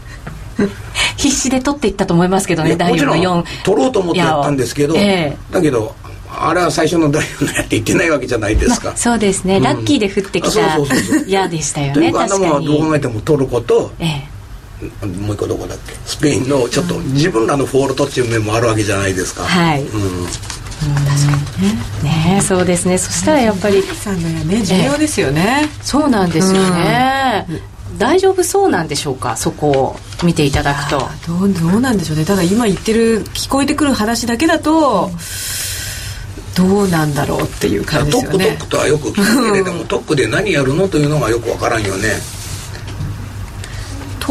[1.17, 5.95] 必死で取っていったと思いますけどね第4の矢取ろうと思ってやったんですけど、えー、だけど
[6.29, 10.61] あれは最初の第4の矢って言ってないわけじゃないですか、まあ、そうですね、うん、ラッキーで降ってきた
[11.27, 12.65] 矢でしたよね確かに。
[12.65, 15.93] どう考えても取ること、ええ、もう一個どこだっけ？
[16.05, 19.43] スペインのちょっと自分らのフォールトっていう面もあるわけじゃないですか。
[19.43, 20.25] はい、うん。
[20.25, 21.37] 確か
[22.03, 22.35] にね。
[22.35, 22.97] ねそうですね。
[22.97, 27.45] そしたらやっぱりさんのやね重要ですよね、そうなんですよね、
[27.97, 29.35] 大丈夫そうなんでしょうか？
[29.37, 30.99] そこを見ていただくと。
[31.27, 32.25] どうどうなんでしょうね。
[32.25, 35.17] ただ今言ってる聞こえてくる話だけだと、うん
[36.55, 38.45] どうなんだろうっていう感じですよね。
[38.45, 42.09] トックトックとはよく聞くけれども トックで何やるのというのがよくわからんよね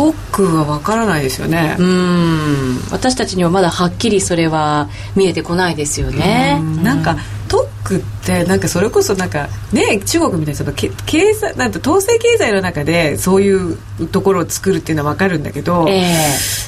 [0.03, 1.77] トックはわからないですよね。
[1.79, 2.81] うん。
[2.91, 6.59] 私たちにはまだはっきりそれは見えてこないですよね。
[6.61, 6.83] ん。
[6.83, 10.91] なんか特区ってなんかそれこそなんかね中国みたいにその経
[11.35, 16.13] 済なんと統制経済の中でそういうところを作るっていうのは分かるんだけど、え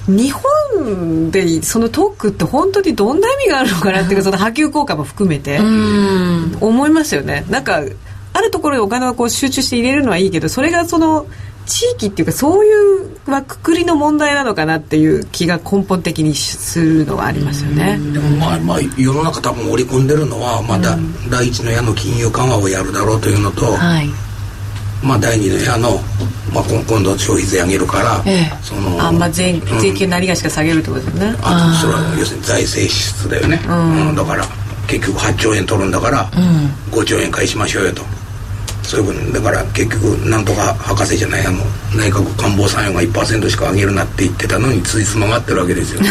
[0.06, 7.44] ー、日本でその特区って本当にどんな意味があるのかなっていうか その波及効果も含めて思いますよね。
[7.48, 7.82] なんか
[8.32, 11.26] あるところにお金をこう集中して入れるのはいいけどそれがその
[11.66, 17.98] 地域っていうかそういうまあくくりの問題なのかなっていう気が根本的にするのはありますよね。
[18.12, 20.96] でもまあまあ世の中多分織り込んでるのはまだ
[21.30, 24.08] 第一の矢の金融緩和をやるだろうというのと、はい、
[25.02, 25.98] まあ第二の矢の
[26.52, 31.34] まあ今度消費税上げるから、ええ、そのあまあ税税金何がしか下げるってことですね。
[31.40, 33.60] あとそれは要するに財政支出だよね。
[33.66, 34.44] うん、うん、だから
[34.86, 38.02] 結局8兆円取るんだから、うん、5兆円返しましょうよと。
[38.84, 41.46] そういうことだから結局なんとか博士じゃない。
[41.46, 41.58] あの
[41.96, 46.02] 内閣官房参与が1%しか上げるなって言ってたのについつまがってるわけですよ。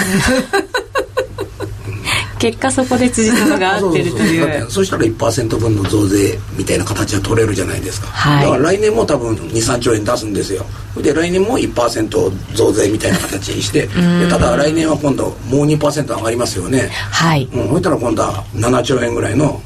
[2.43, 4.69] 結果そこで辻褄が合ってるという。
[4.69, 10.65] そしたら1%分の増税みたいな形は取れるじゃないですか、はい、だから来年も多分23兆円出すんですよ。
[11.01, 16.89] で来年も1%増税みたいな形にしてでただ来年は今度もう2%上がりますよね。
[16.89, 17.47] はい。
[17.53, 19.61] うん、そしたら今度は7兆円ぐらいの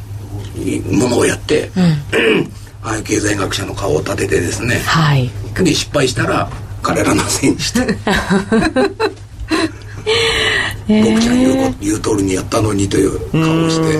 [0.91, 2.51] ものをやって、うん
[2.87, 5.29] ああいう経済学者の顔を立ててですね、はい、
[5.61, 6.49] で失敗したら
[6.81, 7.81] 彼らのせいにして。
[10.87, 13.97] 僕ちゃん言う言う通りにやったのにという顔をして。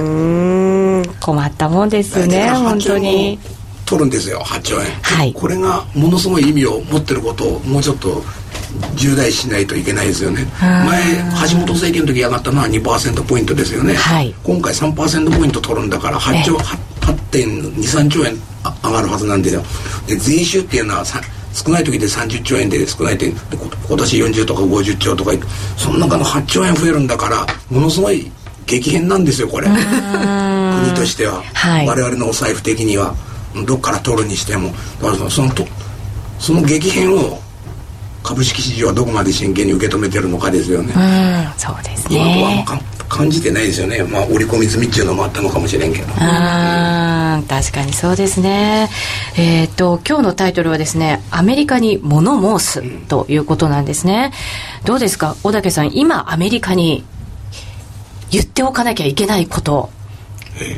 [1.19, 3.37] 困ったもんですよね本当に。
[3.85, 8.21] 取るんですよ8兆円、はい、これがものすごい意味を持ってることをもうちょっと
[8.95, 10.45] 重大視しないといけないですよね。
[10.59, 11.01] 前
[11.49, 18.37] 橋本政権の時上がったのは2%ポイントですよね、はい、今回3%ポイント取るんだから8兆8.23兆円
[18.83, 19.57] 上がるはずなんでで
[20.15, 25.31] 税収っていうのは少ない時で30兆円で少ない点今年40とか50兆とか
[25.77, 28.31] その中の8兆円増えるんだからものすごい
[28.67, 29.67] 激変なんですよこれ。
[29.67, 29.77] 国
[30.93, 33.15] としては、はい、我々のお財布的には。
[33.65, 34.69] どっから取るにしても。
[35.01, 35.65] だからそのと
[36.37, 37.39] その激変を
[38.23, 40.93] 株式市場はどこまで真剣に受け止めてるのかですよね。
[41.57, 42.17] そうですね。
[42.17, 44.03] 今は感じてないですよね。
[44.03, 46.07] まあ織り込み済みっていうのもあったのかもしれんけど。
[46.19, 48.89] あ確かにそうですね。
[49.37, 54.31] えっ、ー、と今日のタイトルはですね、アメリカに物申すということなんですね。
[54.85, 55.91] どうですか、小竹さん。
[55.95, 57.03] 今アメリカに
[58.31, 59.89] 言っておかなきゃいけないこと。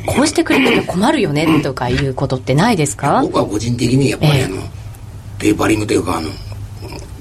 [0.06, 3.22] こうしてくれて困るよねとかいうことってないですか？
[3.22, 4.62] 僕は個人的にやっぱりあの、えー、
[5.40, 6.30] ペーパリングというかあの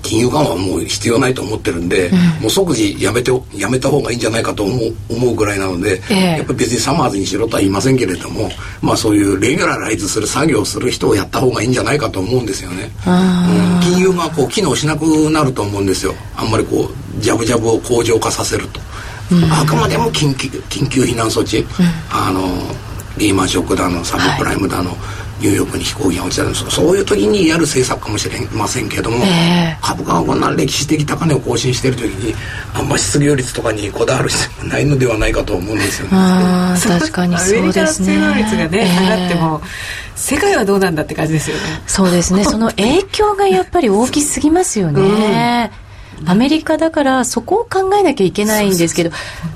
[0.08, 8.48] 金融緩和はもう必要ないと思ってるんで、うん、もう即時やめてやめた方がいいんじゃないかと思う思うぐらいなので、えー、やっぱり別にサマーズにしろとは言いませんけれども
[8.80, 16.14] まあそういうレギュライズする作業をする人をやった方がいいんじゃないかと思うんですよね、うん、金融がこう機能しなくなると思うんですよ。
[16.34, 18.80] あんまりこうジャブジャブを向上化させると、
[19.32, 21.66] うん、あくまでも緊急緊急避難措置、
[22.10, 22.40] あの
[23.18, 24.98] リーマンショックだのサブプライムだの、はい
[25.40, 32.34] ニューヨークに飛行機が落ちたんですそういう時にやる政策かもしれませんけども、えー、株価がこんな歴史的高値を更新している時に
[32.74, 36.10] あんま失業率とかにこだわる必要がないのではないかと思うんですよね。
[36.14, 37.58] あ確かにそうですね。
[37.58, 39.62] アメリカの失業率がね、上がっても、
[40.16, 41.62] 世界はどうなんだって感じですよね。
[41.86, 42.44] そうですね。
[42.44, 45.70] その影響がやっぱり大きすぎますよね。
[45.82, 45.87] うん
[46.26, 49.10] アメリカだからそこを考えなきゃいけないんですけど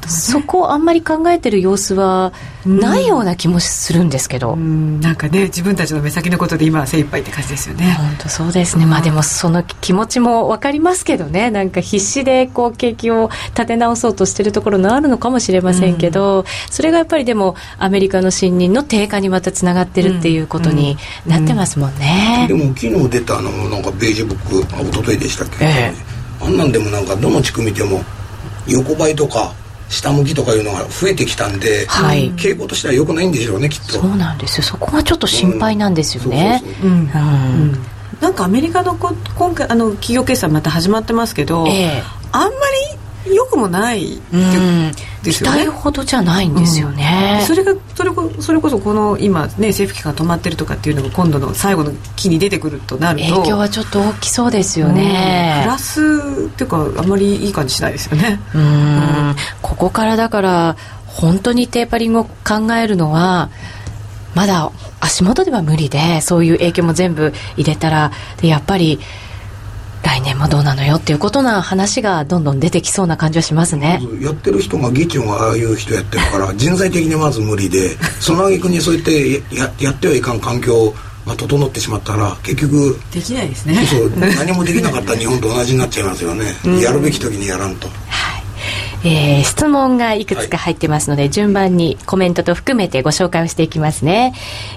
[0.09, 2.33] そこをあんまり考えてる様子は
[2.66, 7.92] ないような気もするんですけど、んなんかね自分たちの目先のことで今は精一杯って感じですよね。
[7.92, 8.87] 本当そうですね。
[8.87, 11.51] まあでもその気持ちも分かりますけどね。
[11.51, 20.96] なんか必死でこう景気を立て直そうとしてるところのあるのかもしれませんけど、それがやっぱりでもアメリカの信任の低下にまたつながってるっていうことに
[21.27, 26.12] なってますもんね、でも昨日出たあのなんかベージュブックあ一昨日でしたっけ、ええ
[26.42, 28.02] あんなんでもなんかどの地区見ても
[28.66, 29.52] 横ばいとか
[29.88, 33.92] 下向きとかいうのが増えてきたんで、はい、傾向としては良くないんでしょうねきっと。
[33.92, 34.62] そうなんですよ。
[34.62, 36.62] そこがちょっと心配なんですよね。
[38.20, 42.02] なんかアメリカのこ今回あの企業決算また始まってますけど、えー、
[42.33, 42.55] あんまり
[43.33, 44.21] 良くもない
[45.23, 45.62] ですよね。
[45.62, 53.25] 期待ほどじゃないんですよね、うん、それがそれこそれこそこの今ね政府機関止まってるとかっていうのが今度の最後の期に出てくるとなると。
[53.37, 56.01] 影響はちょっと大きそうですよね、うん、プラス
[56.47, 58.40] っていうかあんまりいい感じしないですよね。
[58.55, 63.51] うん、ここからだから本当にテーパリングを考えるのは
[64.35, 68.99] まだ足元では無理でそういう影響も全部入れたらでやっぱり
[70.03, 74.01] 来年もどうなのよっていうことな話がどんどん出てきそうな感じはしますね。
[74.21, 80.95] やってる人が議長がああいう人やってるから 人材的にまず無理でその挙句にそうやってややってはいかん環境
[81.27, 83.87] が整ってしまったら結局できないですね。
[83.87, 87.88] そう何もできなかった日本と同じになっちゃいますよね、やるべき時にやらんと。
[89.05, 94.33] えー、質問がいくつか入ってますので、はい、順番にコメントと含めてご紹介をしていきますね。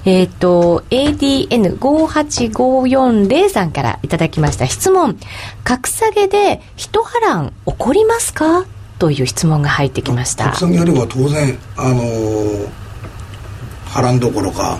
[0.05, 5.19] えっ、ー、と、ADN58540 さんからいただきました質問。
[5.63, 8.65] 格下げで一波乱起こりますか？
[8.97, 10.45] という質問が入ってきました。
[10.45, 12.67] 格下げよりは当然、あのー、
[13.87, 14.79] 波乱どころか、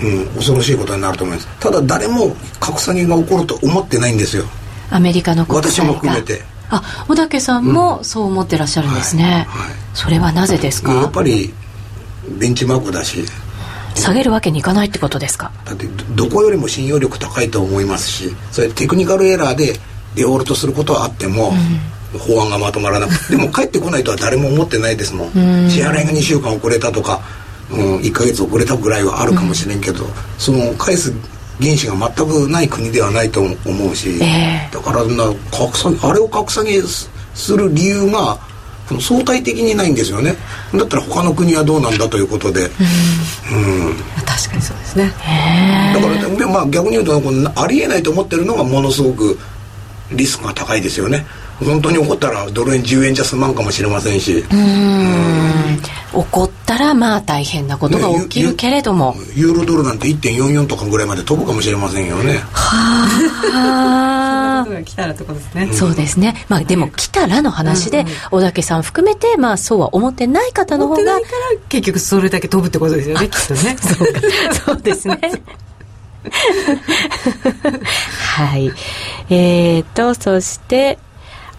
[0.00, 1.48] うん、恐ろしいことになると思います。
[1.60, 4.44] ただ誰も格下げが起こると思ってないんですよ。
[4.90, 6.55] アメリカの国債私も含めて。
[6.70, 10.92] あ小竹さんもそう思ってらっしゃるんですね、うんはいはい、それはなぜですか？
[10.92, 11.52] やっぱり
[12.38, 13.24] ベンチマークだし。
[13.94, 15.50] 下げるわけにいかないってことですか？
[15.64, 19.78] だってどこよりも信用力高いと思いますしそれテクニカルエラーで
[20.14, 21.52] デフォルトすることはあっても、
[22.12, 27.22] うん、法案がまとまらなくて でも帰ってこないとは誰も思ってないですもん、ん、支払いが2週間遅れたとか、
[27.70, 31.12] うん、1か月遅れたぐらいはあるかもしれんけど、うん、その返す
[31.60, 38.38] 原資が全くない国ではないと思うし、えー、だからな格下げあれを格下げする理由が
[39.00, 40.36] 相対的にないんですよね。
[40.72, 42.70] だったら他の国はどうなんだということで、
[43.50, 45.12] うん、うん、確かにそうですね。
[45.92, 47.20] だからまあ逆に言うと
[47.60, 49.38] ありえないと思ってるのがものすごく
[50.12, 51.26] リスクが高いですよね。
[51.58, 54.38] 本当に起こったらドル円10円じゃ済まんかもしれませんし。
[54.38, 55.78] うん。
[55.80, 62.38] 起こったらまあ大変なことが起きるけれども、ね、ユーロドルなんて1.44とかぐらいまで飛ぶかもしれませんよね。
[62.52, 64.66] はあ。
[64.84, 66.44] 来たらってことですね、そうですね。
[66.48, 71.20] まあでも来たらの話で、小竹さん含めてまあそうは思ってない方の方が
[71.68, 73.76] 結局それだけ飛ぶってことですよねきっとね。
[73.78, 73.98] そう
[74.66, 75.20] そうですね。
[78.36, 78.72] はい。
[79.30, 80.98] えーとそして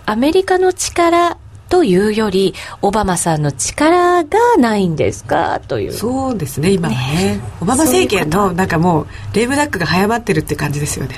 [0.06, 1.38] アメリカの力
[1.70, 5.60] というよりオバマさんの力がないんですか？
[5.68, 5.94] という。
[5.94, 6.96] そうですね今ね。
[6.96, 7.42] ね。
[7.62, 11.16] オバマ政権のなんかもうレームダックが早まってるって感じですよね。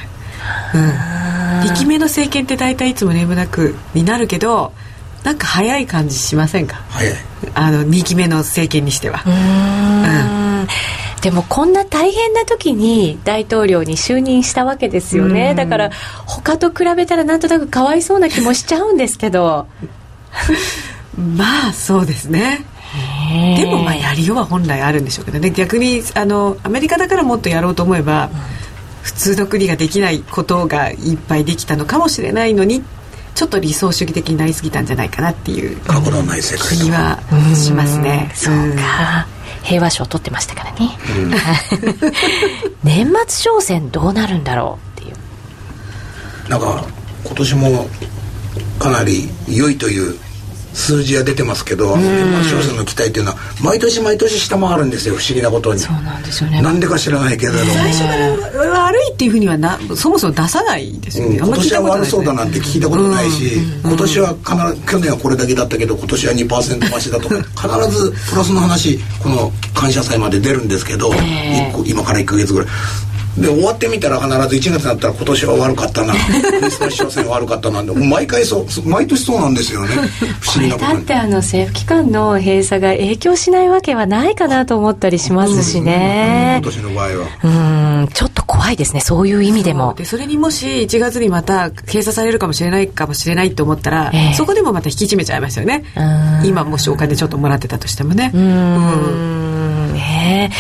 [0.74, 1.70] うん。
[1.70, 4.74] 2期目の政権って大体いつもレームダックになるけど
[5.24, 6.78] なんか早い感じしませんか？
[6.90, 7.14] 早い。
[7.54, 9.24] あの2期目の政権にしては。
[9.26, 9.30] う
[10.66, 10.68] ん。
[11.22, 15.92] でもこんな大変な時に大統領に就任したわけですよね、だから
[16.26, 19.68] 他と比べたらなんとなくかわいそうな気もしちゃうんですけど
[21.18, 22.66] まあそうですね。
[23.58, 25.52] でもまあやりようは本来あるんでしょうけどね。
[25.52, 28.40] 逆にあのアメリカだからもっとやろうと思えば、うん、
[29.04, 32.84] 普通の国ができないことがいっぱいできたのかもしれないのに
[33.36, 35.88] ちょっと理想主義的になりすぎたんじゃないかなっていう気
[36.92, 37.20] は
[37.56, 38.32] しますね。
[38.34, 39.28] そうか。
[39.64, 41.34] 平和賞取ってましたからね、うん、
[42.84, 46.50] 年末商戦どうなるんだろうっていう。
[46.50, 46.84] なんか
[47.24, 47.90] 今年も
[48.80, 50.18] かなり良いという
[50.74, 55.80] 数字は出てますけど、年末商戦の期待っていうのは毎年毎年下回るんですよ不思議なことに。
[55.80, 56.62] そうなんですよね。
[56.62, 57.66] なんでか知らないけれども。
[57.66, 67.36] 最初から悪いっていうふうにはなそもそも出さないですよね、うん、今年は悪そうだなんて聞いたことないし、今年は必ず去年はこれだけだったけど今年は2%増しだとか
[67.78, 72.70] 必ずプラスの話この感謝祭まで出るんですけど、えー、今から1か月ぐらい
[73.42, 76.14] で終わってみたら必ず1月になったら今年は悪かったな。
[76.60, 79.90] クリスマス商戦悪かったな毎回そう毎年そうなんですよね。
[80.40, 87.12] 不思議なことだってあの政府機関の閉鎖が影響しないわけはないかなと思ったりしますしね、今年の場合は。
[87.44, 87.48] う
[88.06, 89.00] んちょっと怖いですね。
[89.00, 89.94] そういう意味でも。
[89.94, 95.86] でそれにもし1月にまた閉鎖されるかもしれないかもしれないと思ったら、えー、そこでもまた引き締めちゃいますよね。
[96.44, 98.32] 今もしお金ちょっともらってたとしてもね。
[98.34, 99.94] うん。
[99.94, 100.52] ね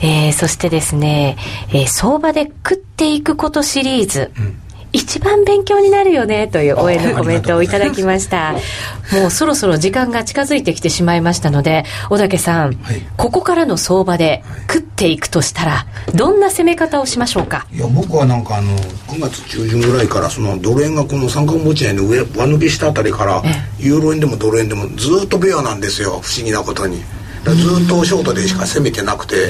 [0.00, 1.36] えー、そしてですね、
[1.70, 4.60] えー、相場で食っていくことシリーズ、うん
[4.92, 8.54] 一番勉強になるよねという応援のコメントをいただきました。
[9.12, 17.66] もうそろそろ時間が近づいてきてしまいましたので、小竹さん、はい、ここからの相場で食っていくとしたら、どんな攻め方をしましょうか？
[17.74, 18.76] いや、僕はなんかあの、
[19.08, 23.42] 9月中旬ぐらいから、そのドル円がこの三角持ち合いの上、上抜けしたあたりから、
[23.78, 27.02] ユーロ円でもドル円でもずっとベアなんですよ、不思議なことに。
[27.44, 29.48] ずっとショートでしか攻めてなくて、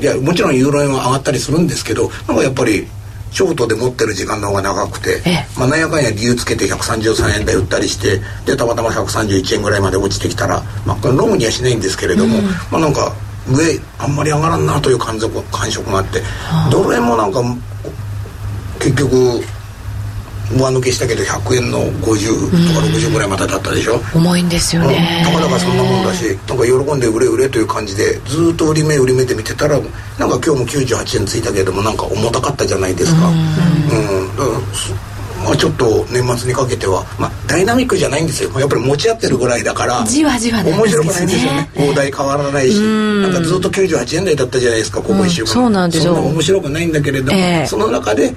[0.00, 2.86] いやもちろんユーロ円は上がったりするんですけどなんかやっぱり
[3.32, 5.20] ショートで持ってる時間の方が長くて、
[5.58, 13.14] まあ、なんやかんや理由つけて133円で売ったりしてでたまたま131円ぐらいまで落ちてきたら、まあ、これロムにはしないんですけれども、うん、まあなんか
[13.48, 16.20] 上あんまり上がらんなという感触感触があって、
[16.70, 17.42] ドル円もなんか
[18.80, 19.40] 結局
[20.52, 25.24] 上抜けしたけど100円の50とか60ぐらいまでだったでしょ、うん、重いんですよね。
[25.24, 33.28] たかだかそんなもんだしなんか喜んで売れ売れという感じでずっと売り目売り目で見てたらなんか今日も98円ついたけどもなんか重たかったじゃないですか。
[33.28, 33.42] うん、う
[34.32, 38.50] ん、だからまあ、ちょっと年末にかけては、まあ、ダイナミックじゃないんですよ。
[38.58, 41.70] やっぱり持ち合ってるぐらいだからじわじわ面白くないんですよね。
[41.76, 46.14] 大台変わらないしなんかずっと98円台だったじゃないですかここ1週間、うん、そうなんですよ。
[46.14, 48.34] 面白くないんだけれども、えー、その中で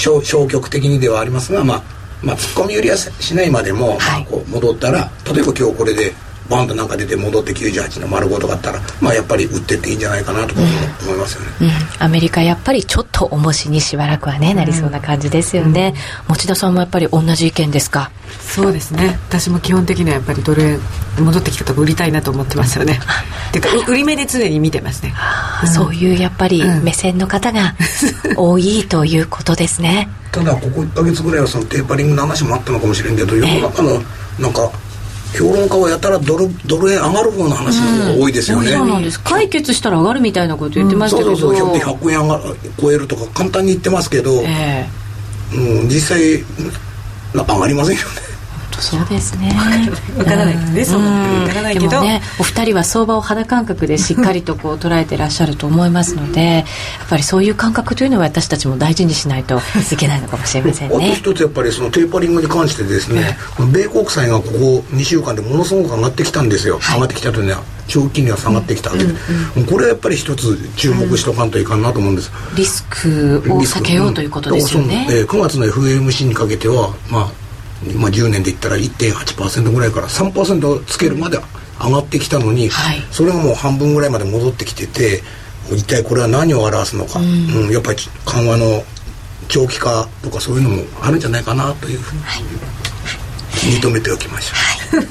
[0.00, 1.82] 消消極的にではありますが、まあ、
[2.22, 6.14] まあツッコミ売りはしないまでも、はい、こう戻ったら例えば今日これで
[6.50, 11.66] バンとなんか出て戻って98の丸ごとがあったら、まあ、やっぱり売ってっていいんじゃないかなと思いますよね、うん。
[11.68, 15.94] うん、アメリカやっぱりちょっと重しにしばらくはねなりそうな感じですよね、
[16.28, 18.10] うん、持田さんもやっぱり同じ意見ですか？
[18.40, 19.18] そうですね。
[19.28, 20.80] 私も基本的にはやっぱりドル円
[21.18, 22.98] 戻ってきたとこ売りたいなと思ってますよね。
[23.48, 25.14] っ ていうか売り目で常に見てますね、
[25.72, 27.74] そういうやっぱり目線の方が
[28.36, 30.08] 多いということですね。
[30.32, 34.00] ただここ1か月ぐらいはそのテーパリングの話もあったのかもしれんけど世の中の
[34.38, 34.70] なんか
[35.36, 39.20] 評論家はやたらドルドル円上がる方の話の方が多いですよね、うん、そうなんです。
[39.20, 41.68] 解決したら上がるみたいなこと言ってましたけど、うん、そうそう。
[41.68, 42.40] そう100円上が
[42.80, 46.44] 超えるとか簡単に言ってますけど、えー、うん、実際
[47.32, 48.29] 上がりませんよね
[48.78, 49.52] そうですね。
[50.18, 50.54] わからない。
[50.54, 52.00] ですね、そうわからないけど。
[52.02, 56.64] ねお二人は相場を肌感覚でしっかりとこう捉えてらっしゃると思いますのでやっ
[57.08, 59.60] ぱりそういう感覚というのは私たちも大事にしないと
[59.92, 60.96] いけないのかもしれませんね。
[60.96, 63.36] あと一つやっぱりそのテーパリングに関してですね、
[63.72, 69.14] 米国債がここ2週間でものすごく上がってきたんですよ、はい、上がってきたというのは長期金利が下がってきたわけで、う
[69.58, 77.32] んうん、これはやっぱり一つ注目しとかんといかんなと思うんです、リスクを避けようということですよね、うん、えー、9月の FMC にかけてはまあ
[77.96, 81.38] まあ、10年で言ったら1.8%ぐらいから3%つけるまで
[81.80, 85.22] 上がってきたのに、はい、それがもう半分ぐらいまで戻ってきてて
[85.70, 88.82] 一体これは何を表すのか、うん、うん、やっぱり緩和の
[89.48, 92.42] 長期化とかそういうのもあるんじゃないかなというふうに、はい、
[93.58, 94.54] 気に留めておきましょ
[94.94, 95.08] う、はい、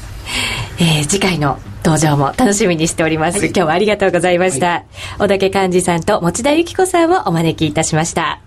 [1.00, 4.84] えー、次回の登場も楽しみにしております、はい、今日はありがとうございました、
[5.18, 8.42] 小竹幹事さんと持田由紀子さんをお招きいたしました、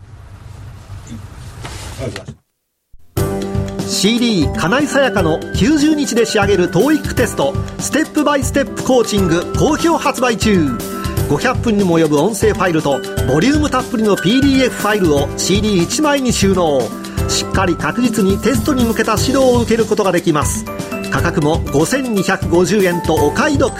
[3.92, 10.66] CD 金井さやかの90日で仕上げる TOEIC テストステップバイステップコーチング好評発売中。
[11.28, 16.80] 500分にも及ぶ音声ファイルとボリュームたっぷりの PDF ファイルを CD1 枚に収納。
[17.28, 20.64] しっかり確実にテストに向けた指導を受けることができます。
[21.10, 23.74] 価格も5250円とお買い得。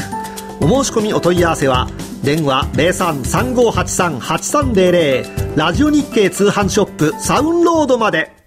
[0.61, 1.89] お申し込みお問い合わせは
[2.23, 8.42] 電話0335838300ラジオ日経通販ショップサウンロードまで。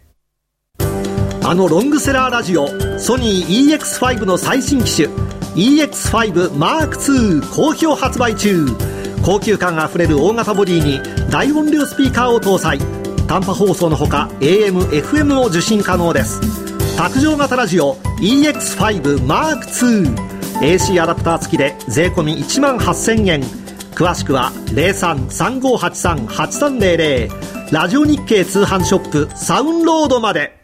[1.48, 2.66] あのロングセラーラジオ
[2.98, 5.10] ソニー EX5 の最新機種
[5.54, 8.66] EX5M2 好評発売中。
[9.24, 12.80] 高級感あふれる大型ボディに大音量スピーカーを搭載。
[13.28, 16.42] 短波放送のほか AM、FM も受信可能です。
[16.98, 23.44] 卓上型ラジオ EX5M2AC アダプター付きで税込1万8000円。
[23.94, 30.55] 詳しくは0335838300ラジオ日経通販ショップサウンロードまで。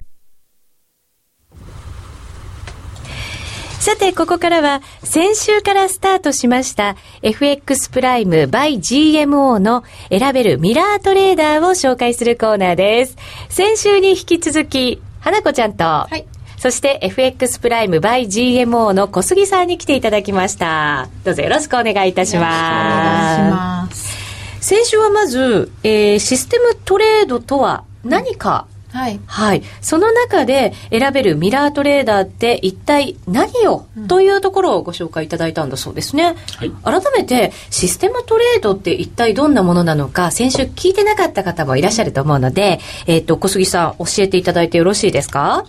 [3.82, 13.18] さて、ここからは、先週からスタートしました、FX プライム by GMO の選べるミラートレーダーを紹介するコーナーです。
[13.50, 16.28] 先週に引き続き、花子ちゃんと、はい、
[16.60, 21.10] そして FX プライム by GMO の小杉さんに来ていただきました。
[21.24, 24.22] どうぞよろしくお願いいたします。
[24.62, 29.64] 先週はまず、えー、システムトレードとは何かはい、はい。
[29.82, 36.36] その中で選べるミラートレーダーって一体何を、うん、というところをご紹介いただいたんだそうですね。
[36.58, 45.66] はい、改めてシステムトレードって一体どんなものなのか先週聞いてなかった方もいらっしゃると思うので、えっ、ー、と、小杉さん教えていただいてよろしいですか？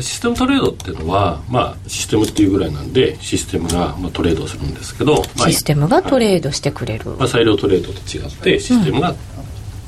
[0.00, 9.16] システムトレードっていうのは、まあ、システムっていうぐらいなんでシステムが、まあ、トレードするんですけど、まあ、システムがトレードしてくれる、まあ、裁量トレードと違ってシステムが、うん、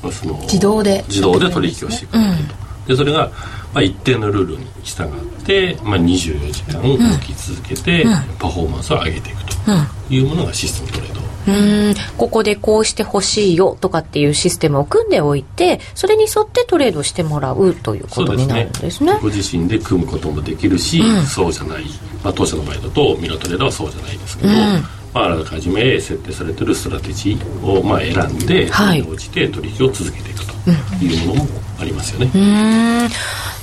[0.03, 1.03] まあ、その自動で。
[1.09, 2.53] 自動で取引をしてくれると。
[2.61, 3.29] うんでそれが、
[3.73, 8.05] まあ、一定のルールに従って、まあ、24時間動き続けて、
[8.39, 9.51] パフォーマンスを上げていくと
[10.09, 11.17] いうものがシステムトレード。
[11.47, 11.93] うん。
[12.17, 21.85] ここでこうしてほしいよとかっていうシステムを組んでおいてそれに沿ってトレードしてもらうということになるんですね、ね、ご自身で組むこともできるし、うん、そうじゃない、
[22.23, 24.83] まあ、当社の場合だとミラトレードはそうじゃないですけど、うん、
[25.17, 30.53] まあ、あらかじめ設定されてるストラテジーをまあ選んで、はい、応じて取引を続けていくと
[31.03, 31.49] いうものも
[31.79, 33.09] ありますよね。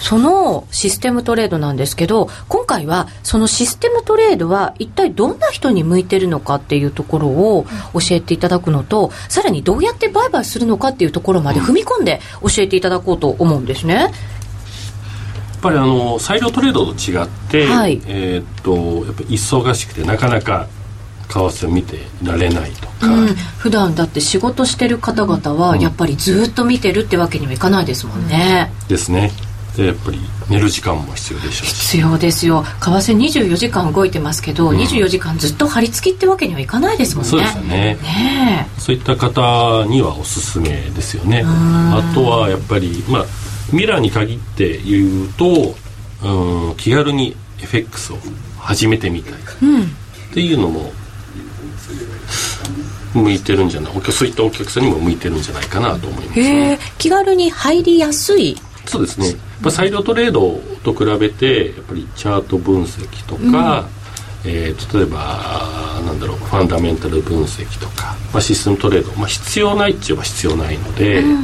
[0.01, 13.95] そのシステムトレードなんですけど今回はそのシステムトレードは一体どんな人に向いてるのかっていうところを教えていただくのとさらにどうやって売買するのかっていうところまで踏み込んで教えていただこうと思うんですね。
[13.95, 14.13] やっ
[15.63, 20.69] ぱりあの裁量トレードと違って、はい、えー、っとやっぱり忙しくてなかなか
[21.35, 23.27] 為替を見てられないとか、うん、
[23.59, 29.33] 普段だって仕事してる方々はやっぱりずっと見てるってわけにはいかないですもんね、うん、ですね。
[29.77, 32.63] でやっぱり寝る時間も必要でしょう必要ですよ。
[32.63, 37.31] 為替24時間動いてますけど、うん、24時間ずっと張り付きってわけにはいかないですもんね。
[37.31, 37.97] そうですよね。
[37.97, 41.43] ねそういった方にはおすすめですよね。
[41.45, 43.25] あとはやっぱりまあ
[43.73, 45.75] ミラーに限って言うと
[46.23, 48.19] うん気軽に FX を
[48.61, 49.33] 始めてみたい、
[49.63, 49.87] うん、っ
[50.33, 50.93] ていうのも
[53.15, 53.93] 向いてるんじゃない？
[54.13, 58.57] そういったお客さんにも向いてるんじゃないかなと思います、ね、気軽に入りやすい？
[58.87, 59.35] そうですね。
[59.63, 63.81] まあ、裁量トレードと比べてやっぱりチャート分析とか、
[64.45, 71.39] うん、えー、例えばなんだろうファンダメンタル分析とか、まあ、システムトレード、まあ、必要ないっちゅえば必要ないので、うんうん、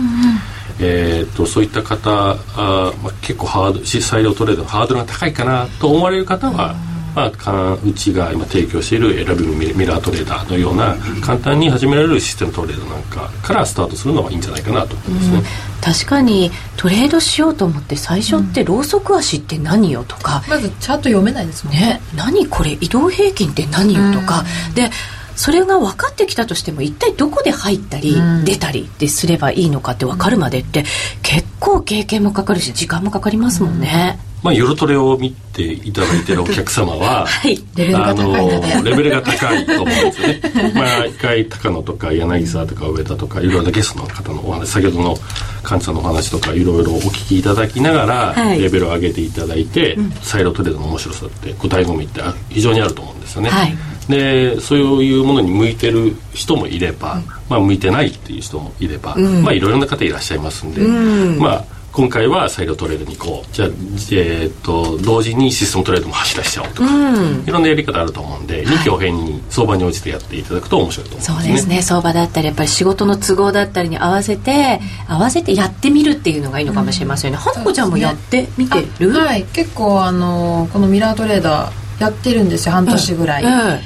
[0.80, 15.44] えーと、そういった方あ、まあ、結構ハード裁量トレードのハードルが高いかなと思われる方は、うんまあ、うちが今提供している選びミラートレーダーのような簡単に始められるシステムトレードなんかからスタートするのはいいんじゃないかなと思いますね、うん、
[15.80, 21.80] 確かにトレードしようと思って最初ってローソク足って何よとか、まずチャート読めないですもんね。
[21.80, 24.44] ね何これ移動平均って何よとか、
[24.74, 24.90] で
[25.40, 30.84] それが分かってきたとしても一体どこで入ったり出たりってすればいいのかって分かるまでって
[31.22, 34.18] 結構経験もかかるし時間もかかりますもんね。
[34.42, 40.40] まあ、夜トレを見ていただいてるお客様は、 はい、レベルが高いレベルが高いと思うんですよね。
[40.74, 45.18] まあ、一回高野とか柳沢とか上田とかいろいろなゲストの方のお話先ほどの
[45.62, 53.50] 患者さんのお話とかいろいろお聞きいただきながら、はい、レベルを上げていただいて、うん、サイロトレードの面白さってご醍醐味って非常にあると思うんですよね。
[53.50, 53.76] はい、
[54.08, 60.80] でそういうものに向いてる人もいれば、うん、まあ、向いてないっていう人もいれば、うん、まあいろいろな方いらっしゃいますんで、
[61.38, 63.54] まあ今回は裁量トレードに行こう。
[63.54, 71.82] じゃあ、えーと、同時にシステムトレードも走らせちゃおうとか、うん、いろんなやり方あると思うんで、臨機応変に相場に応じてやっていただくと面白いと思います、ね、そうですね。
[71.82, 79.44] 相場だったりやっぱり仕事の都合だったりに合わせて合わせてやってみるっていうのがいいのかもしれませんね、うん、花子ちゃんもやってみてる、はい。
[79.52, 82.72] 結構あのこのミラートレーダーやってるんですよ。
[82.72, 83.80] 半年ぐらい、うん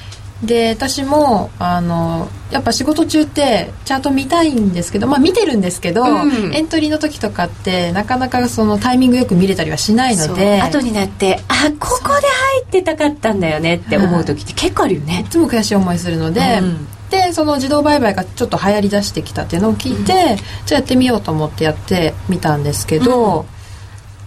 [0.47, 10.61] で私もあのやっぱ仕事中ってチャート見たいんですけどまあ見てるんですけど、うん、エントリーの時とかってなかなかそのタイミングよく見れたりはしないので。
[10.63, 15.31] 後になってあここで入ってたかったんだよねって思う時って結構あるよね、い。
[15.31, 20.37] つも悔しい思いするので、うん、でその自動売買がちょっと流行りだしてきたっていうのを聞いて、うん、
[20.67, 23.47] じゃあやってみようと思ってやってみたんですけど、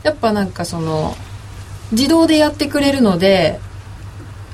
[0.04, 1.16] やっぱなんかその
[1.92, 3.60] 自動でやってくれるので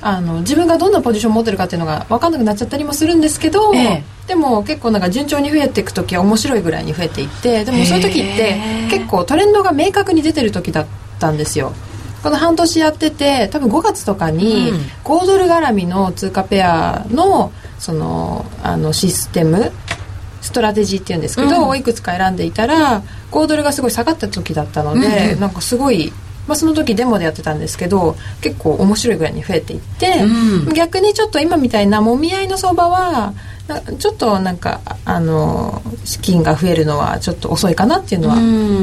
[0.05, 10.87] あの自分がどんなポジションを持ってるかっていうのが分かんなくなっちゃったりもするんですけど、ええ、でも結構なんか順調に増えていく時は面白いぐらいに増えていってでもそういう時って結構トレンドが明確に出てる時だっ
[11.19, 11.73] たんですよ。
[12.21, 14.71] この半年やってて多分5月とかに
[15.03, 19.73] 5ドル絡みの通貨ペアのそのあのシステム
[20.41, 23.01] ストラテジーっていうんですけど、うん、いくつか選んでいたら
[23.31, 26.13] 5ドルがすごい下がった時だったので、うん、なんかすごい
[26.47, 30.23] まあ、その時デモでやってたんですけど結構面白いぐらいに増えていって、
[30.67, 33.33] うん、逆にちょっと今みたいなもみ合いの相場は
[33.97, 38.35] ちょっとなんかあの資金が増えるのはちょっと遅いかなっていうのは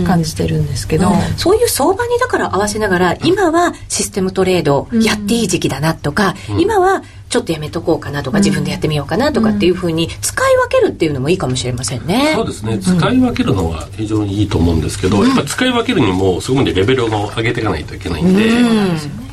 [0.07, 12.33] 感じてるんですけど、うん、そういう相場にだから合わせながら今はシステムトレードやっていい時期だなとか、うん、今はちょっとやめとこうかなとか、自分でやってみようかなとかっていうふうに使い分けるっていうのもいいかもしれませんね。
[12.35, 12.79] そうですね。
[12.81, 18.51] 使い分けるのは非常にいいと思うんですけど、やっぱ使い分けるにもそこまでレベルを上げていかないといけないんで、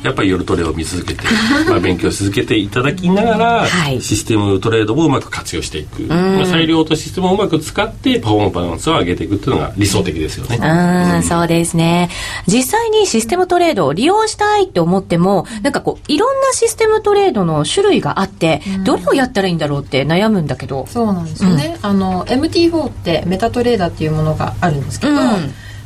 [0.02, 1.24] やっぱり夜トレを見続けて、
[1.68, 6.02] まあ勉強し続けていただきながら、はい、システムトレードもうまく活用していく。
[6.02, 10.58] まあ裁量とシステムをうまく使ってパフォーマンスを上げていくっていうのが理想的ですよね。
[10.60, 12.10] うん、そうですね。
[12.46, 20.86] 実際にシステムトレードを利用したいって思っても、なんかこういろんなシステムトレードの種類があって、どれをやったらいいんだろうって悩むんだけど。
[20.88, 25.18] そうなんですよね、うん、あの MT4 ってメタトレーダーっていうものがあるんですけど、うん、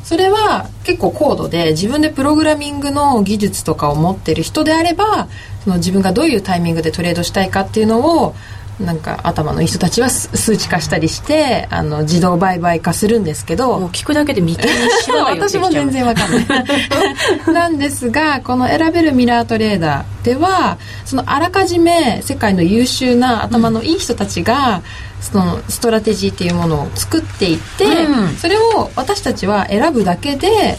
[0.03, 5.27] それは結構高度で自分でプログラミングの技術とかを持ってる人であれば
[5.63, 8.35] その自分がどういうタイミングでトレードしたいかっていうのを
[8.79, 16.45] なんか頭のいい人たちは数値化したりしてあの自動売買化するんですけど聞くだけで眉間にしわ 私も全然わかんない。
[17.53, 24.81] なんですがこの選べるミラートレーダーではそのあらかじめ世界の優秀な頭のいい人たちが、
[25.23, 30.77] そのストラテジーっていうものを作っていって、うん、それを私たちは選ぶだけで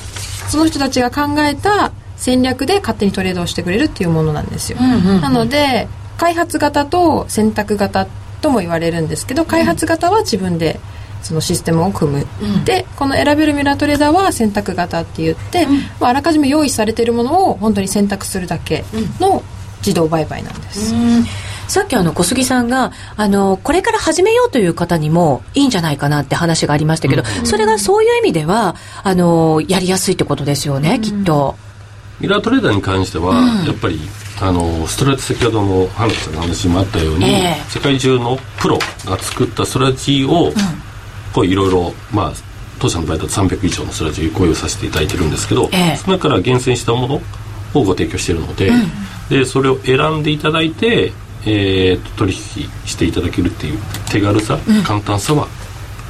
[0.49, 5.89] その人たちが考えた戦略で勝手にトレードをしてくれるっていうものなんですよ、うんうんうん、なので
[6.19, 8.07] 開発型と選択型
[8.43, 10.79] とも言われるんですけど開発型は自分で
[11.23, 18.85] そのシステムを組む、うん、でこの選べるミラートレーダーは選択型って言って、うん、まあ、あらかじめ用意されているものを本当に選択するだけ
[19.21, 19.43] の
[19.79, 21.25] 自動売買なんです、うん
[21.69, 31.57] さっきあの小杉さんがあのこれから始めようという方にもいいんじゃないかなって話がありましたけど、うん、それがそういう意味ではあのやりやすいってことですよね、うん、きっと。
[32.21, 33.35] ミラートレーダーに関しては、
[33.67, 33.99] やっぱり
[34.41, 40.53] あのストラテ先ほどの花さんの話もあったように、えー、世界中のプロが作ったストラテジーを、
[41.35, 42.33] こういろいろまあ
[42.79, 47.15] 当社の場合だと300以上のストラテジーをご用意させていただいてるんですけど、えー、その中から厳選したもの
[47.75, 48.89] をご提供しているのでうん、
[49.29, 51.13] でそれを選んでいただいて、
[51.47, 52.39] えー、取引
[52.87, 53.79] していただけるっていう
[54.11, 55.47] 手軽さ、うん、簡単さは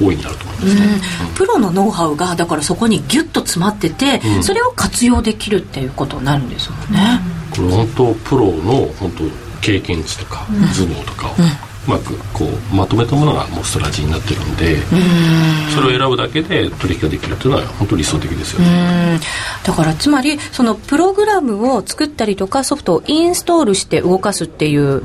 [0.01, 0.81] 大いになると思いますね、
[1.29, 7.19] うん、プロのノウハウがだからそこにギュッと詰まってて、それを活用できるっていうことになるんですもんね、
[7.55, 9.23] これ本当プロの本当
[9.61, 11.35] 経験値とか頭脳とかを、
[11.87, 14.77] うまくこうまとめたものがもうストラテジーになってるんで
[15.73, 19.19] それを選ぶだけで取引ができるっていうのは本当理想的ですよね。
[19.63, 25.03] だからつまりそのプログラムを作ったりとかソフトをインストールして動かすっていう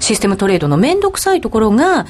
[0.00, 2.06] システムトレードの面倒くさいところが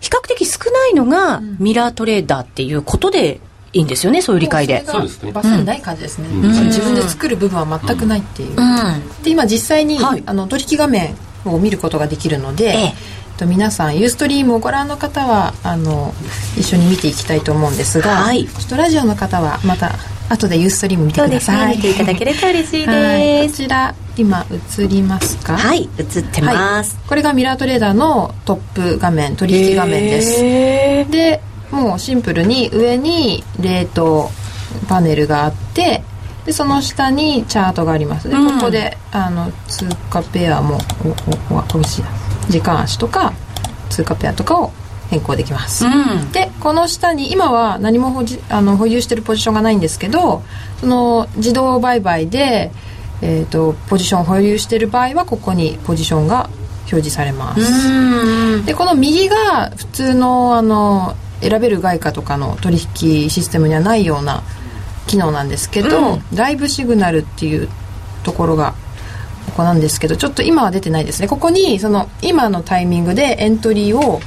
[0.00, 3.40] 比較的少ないのがミラートレーダーっていうことで
[3.72, 4.84] いいんですよねそういう理解で。
[4.86, 5.32] そうですね。
[5.32, 13.24] バッサリない感じですね、うん、自分で作る部分は全くないっていう、うん、で今実際に、はい、あの取引画面を見ることができるので、ええ。
[13.36, 16.14] と皆さんユーストリームをご覧の方はあの
[16.56, 19.90] 一緒に見ていきたいと思うんですが、はい、ちょっとラジオの方はまた
[20.28, 23.56] 後でユーストリーム見てください、ね、見ていただけると嬉しいです。
[23.56, 24.46] こちら今
[24.78, 25.56] 映りますか？
[25.56, 30.40] はい映ってます、はい、これがミラートレーダーのトップ画面取引画面です。
[31.10, 31.40] で
[31.72, 34.30] もうシンプルに上にレート
[34.88, 36.04] パネルがあって
[36.44, 40.78] でその下にチャートがありますで、うん、ここであの通貨ペアも
[41.50, 42.04] おおおいしい
[42.50, 43.32] 時間足とか
[43.90, 44.70] 通貨ペアとかを
[45.10, 50.42] 変更できます、うん、でこの下に今は何も保あの保有してるポジションがないんですけど
[50.80, 52.72] その自動売買で、
[53.22, 56.50] えーと、ポジションを保有してる場合はここにポジションが
[56.90, 58.66] 表示されます。
[58.66, 64.42] でこの右が普通のあの選べる外貨とかの取引システムにはないような
[65.06, 67.68] 機能なんですけど、うん、ライブシグナルっていう
[68.22, 68.74] ところが
[69.46, 71.28] ここなんですけどちょっと今は出てないですね。
[71.28, 74.20] ここにその今のタイミングでエントリーを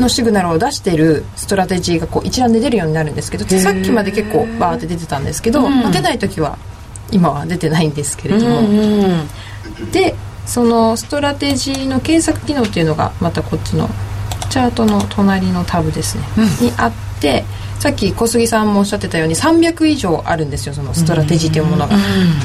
[0.00, 6.58] のシグナルを出してるストラテジーがこう一覧で出るようになるんですけどさっきまで結構バーって出てたんですけど、うん、出ない時は
[7.10, 10.14] 今は出てないんですけれども、うんうん、で
[10.46, 13.88] そのストラテジーの検索機能っていうのがまたこっちの
[14.50, 16.92] チャートの隣のタブですね、うん、にあっ
[17.22, 17.44] て
[17.78, 21.96] さっき小杉さんもおっしゃってたように300以上あるんですよそのストラテジーというものが、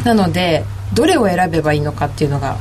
[0.03, 0.63] なので
[0.93, 2.57] どれを選べばいいのかっていうのが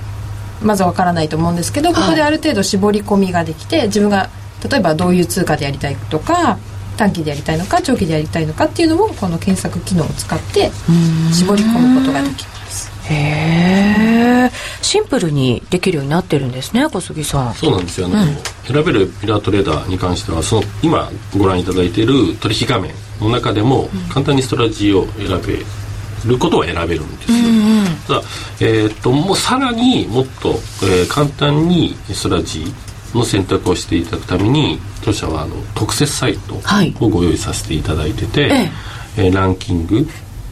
[0.63, 4.31] まずわからないと思うんですけどここである程度絞り込みができて自分が
[4.69, 6.59] 例えばどういう通貨でやりたいとか
[6.97, 10.71] 短期でやりたいのか長期でやりたいのかっていうのをこの検索機能を使って
[11.33, 12.56] 絞り込むことができます
[13.11, 14.51] へえ
[14.83, 17.55] シンプルにできるようになってるんですね小杉さん。
[17.55, 18.21] そうなんですよ、ね、
[18.69, 25.65] うん、選べるピラートレーダーに関してはその今ご覧いただいている取引画面の中でも簡単にストラテジーを選べ
[26.31, 28.23] ることは選べるんですよ、うんうん、ただ、
[28.61, 30.51] えー、っともうさらにもっと、
[30.83, 36.55] えー、簡単にストラテジーの選択をしていただくために当社はあの特設サイト
[37.05, 38.71] をご用意させていただいてて、はい、
[39.17, 40.07] えー、ランキング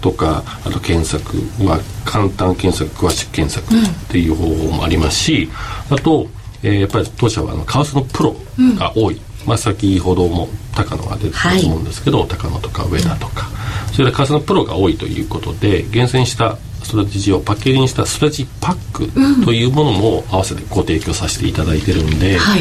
[0.04, 5.48] とかあと検索は簡単検索詳しく検索っていう方法もありますし、
[5.90, 6.26] うん、あと、
[6.62, 8.36] えー、やっぱり当社はあの為替のプロ
[8.78, 10.46] が多い、うん、まあ、先ほども
[10.76, 13.48] 高野が出てたと思うんですけど、はい、高野とか上田とか、
[13.94, 22.60] それで為替のプロが多いということで厳選したストラテジーをパッケージにしたストラテジーパックというものも合わせてご提供させていただいてるんで、はい、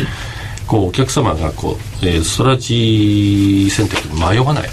[0.66, 4.70] こうお客様がこう、えー、ストラテジー選択に迷わない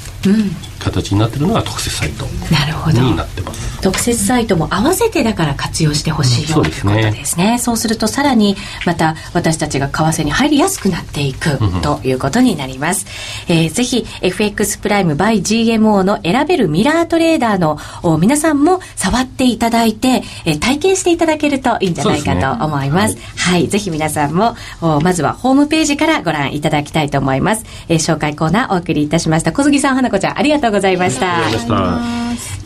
[0.81, 3.71] 形になってるのが特設サイトになってます。
[3.81, 7.59] 特設サイトも合わせてだから活用してほしいよ、うん、ということですね。
[7.59, 13.07] そうするとさらにまた私たちが為替に入りやすくなっていくということになります、
[13.49, 24.57] えー、ぜひ FX プライム by GMO の選べるミラートレーダーの皆さんも触っていただいて、えー、体験していただけるといいんじゃないかと思います、ね、はい、はい、ぜひ皆さんも
[25.03, 29.53] まずはホームページからご覧いただきたいと思います、えー、紹介コーナーお送りいたしました。
[29.53, 31.27] 小杉さん花子ちゃんありがとうございました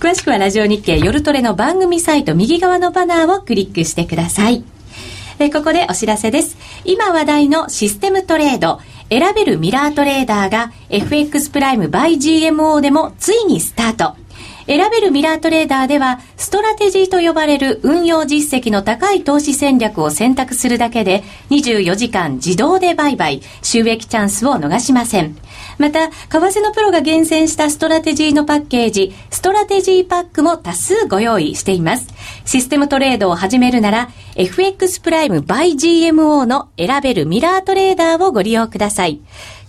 [0.00, 4.64] 詳しくはラジオ日経夜トレの番組サイト右側のバナーをクリックしてください
[5.38, 6.56] えここでお知らせです。
[6.84, 8.80] 今話題のシステムトレード、
[9.10, 14.16] 選べるミラートレーダーが FX プライム by GMO でもついにスタート。
[14.66, 25.36] 選べるミラートレーダーでは、ストラテジーと呼ばれる運用実績の高い投資戦略を選択するだけで、24時間自動で売買、収益チャンスを逃しません。
[25.78, 32.08] また、為替のプロが厳選したストラテジーのパッケージ、ストラテジーパックも多数ご用意しています。
[32.44, 39.20] システムトレードを始めるなら、FX プライム by GMO の選べるミラートレーダーをご利用ください。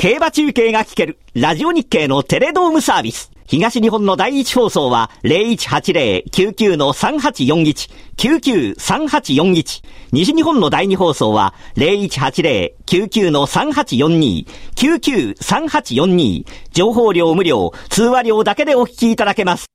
[0.00, 3.30] 競馬中継が聞ける、ラジオ日経のテレドームサービス。
[3.46, 9.82] 東日本の第一放送は0180-99-3841、99-3841。
[10.12, 16.46] 西日本の第二放送は0180-99-3842、99-3842。
[16.72, 19.66] 情報量無料、通話料だけでお聞きいただけます。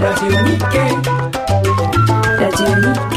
[0.00, 0.66] ラジオ日経
[2.36, 2.72] ラジオ日
[3.10, 3.11] 経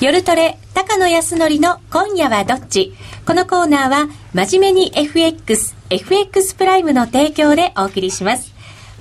[0.00, 2.94] 夜トレ、高野康則の今夜はどっち？
[3.26, 8.50] このコーナーは、真面目に FX、FX プライムの提供でお送りします。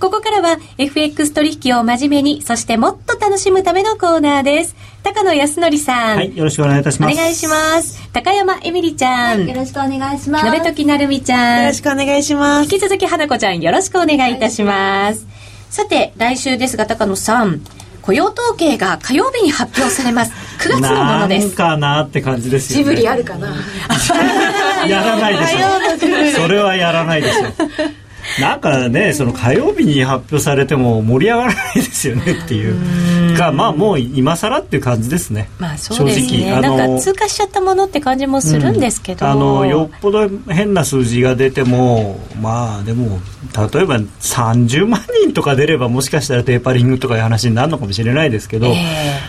[0.02, 4.76] ここからは FX 取引を真面目に、そしてもっと楽しむためのコーナーです。
[5.02, 6.18] 高野康則さん。
[6.18, 7.14] はい、よろしくお願いいたします。
[7.14, 8.10] お願いします。
[8.12, 9.48] 高山えみりちゃん、はい。
[9.48, 10.46] よろしくお願いします。
[10.46, 11.62] 鍋時なるみちゃん。
[11.62, 12.64] よろしくお願いします。
[12.64, 15.26] 引き続き花子ちゃん、よろしくお願いいたします。
[15.70, 17.62] さて、来週ですが、高野さん、
[18.10, 20.32] 雇用統計が火曜日に発表されます。
[20.68, 21.48] 9月のものです。
[21.50, 22.84] なんかなって感じですよね。
[22.84, 23.50] ジブリあるかな。
[24.90, 26.42] やらないでしょ。
[26.42, 28.09] それはやらないでしょ
[28.40, 33.38] なんかねその火曜日に発表されても盛り上がらないですよねっていう。
[33.40, 35.50] かまあもう今更っていう感じですね。
[35.58, 36.62] まあそうですね。
[36.62, 43.20] なんか通過しちゃったものって感じもするんですけど、うん、あのよっぽど変な数字が出てもまあでも
[43.56, 48.76] 例えば30万人とか出ればもしかしたらテーパリングとかいう話になるのかもしれないですけど、え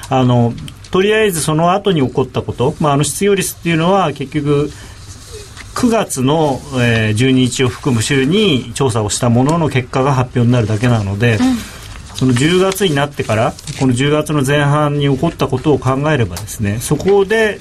[0.08, 0.52] ー、あの
[0.90, 4.70] とりあえずその後に起こったこと、まあ、あの失業率っていうのは結局
[5.74, 11.56] 9月の、えー、12日を含む週に調査をしたものの結果が発表になるだけなので、うん、
[12.16, 17.58] その10月になってからこの10月の前半に起こったことを考えればですねそこで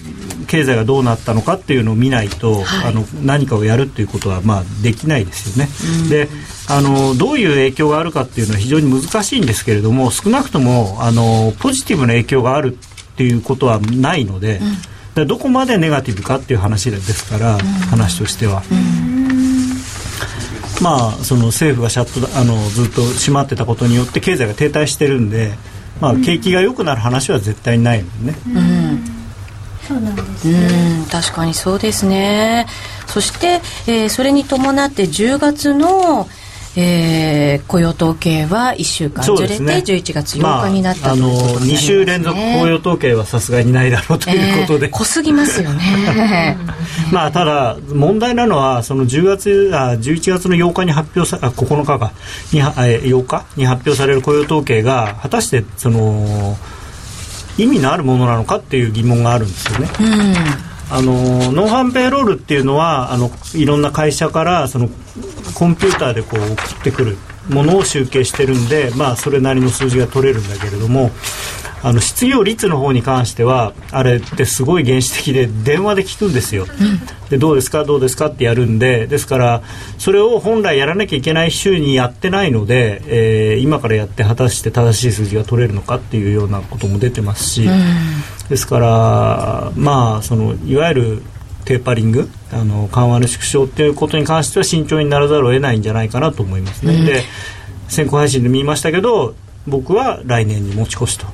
[0.48, 5.72] 経済がどうなったのかっていうのを見ないと、はい、あの何かをやるっていうことはまあできないですよね。
[6.04, 6.28] うん、で
[6.68, 14.58] あのどういう影響があるかっていうのは非常に難しいんですけれども少なくともあのポジティブな影響があるっていうことはないので。
[14.58, 17.58] うんでどこまでネガティブかっていう話ですから、
[17.90, 18.64] 話としては。
[20.82, 25.52] まあ、その政府がシャットあのずっと閉まってたことによって経済が停滞してるんで、
[26.00, 28.38] まあ、景気が良くなる話は絶対にないのでね。
[28.48, 29.20] うん。
[29.86, 30.48] そうなんです。
[30.48, 32.68] ね、確かにそうですね。
[33.08, 36.30] そして、えー、それに伴って10月の、
[36.76, 39.24] えー、雇用統計は1週間。
[39.24, 46.58] ずれて11月8日になった、ね、まあ、あの2週連続雇用統計はさすがにないだろうということで、えー、濃すぎますよね。
[47.12, 52.12] まあただ問題なのはその10月あ11月の8日に発表さあ9日か。
[52.52, 53.46] に8日？
[53.56, 56.58] に発表される雇用統計が果たしてその
[57.58, 64.90] 意味のあるものなのかっていう疑問があるんですよね、うんあのノンハンペイロールっていうのはあのいろんな会社からその
[65.54, 67.18] コンピューターでこう送ってくる
[67.50, 71.12] ものを集計してるんで、まあ、それなりの数字が取れるんだけれども
[71.82, 77.86] あの失業率の方に関してはあれってすごい原始的で電話で聞くんですよ、うん、でどうですか？
[77.86, 78.28] どうですか？
[78.28, 79.64] ってやるんでですから
[79.98, 91.24] それを本来やらなきゃいけない週にやってないので、えー、今からやって果たして正しい数字が取れるのかっていうようなことも出てますし、うん、ですからまあそのいわゆる
[91.66, 97.22] テーパリングあの緩和の縮小っていうことに関しては慎重にならざるを得ないんじゃないかなと思いますね、うん、で
[97.88, 99.36] 先行配信で見ましたけど
[99.68, 101.28] 僕は来年に持ち越しと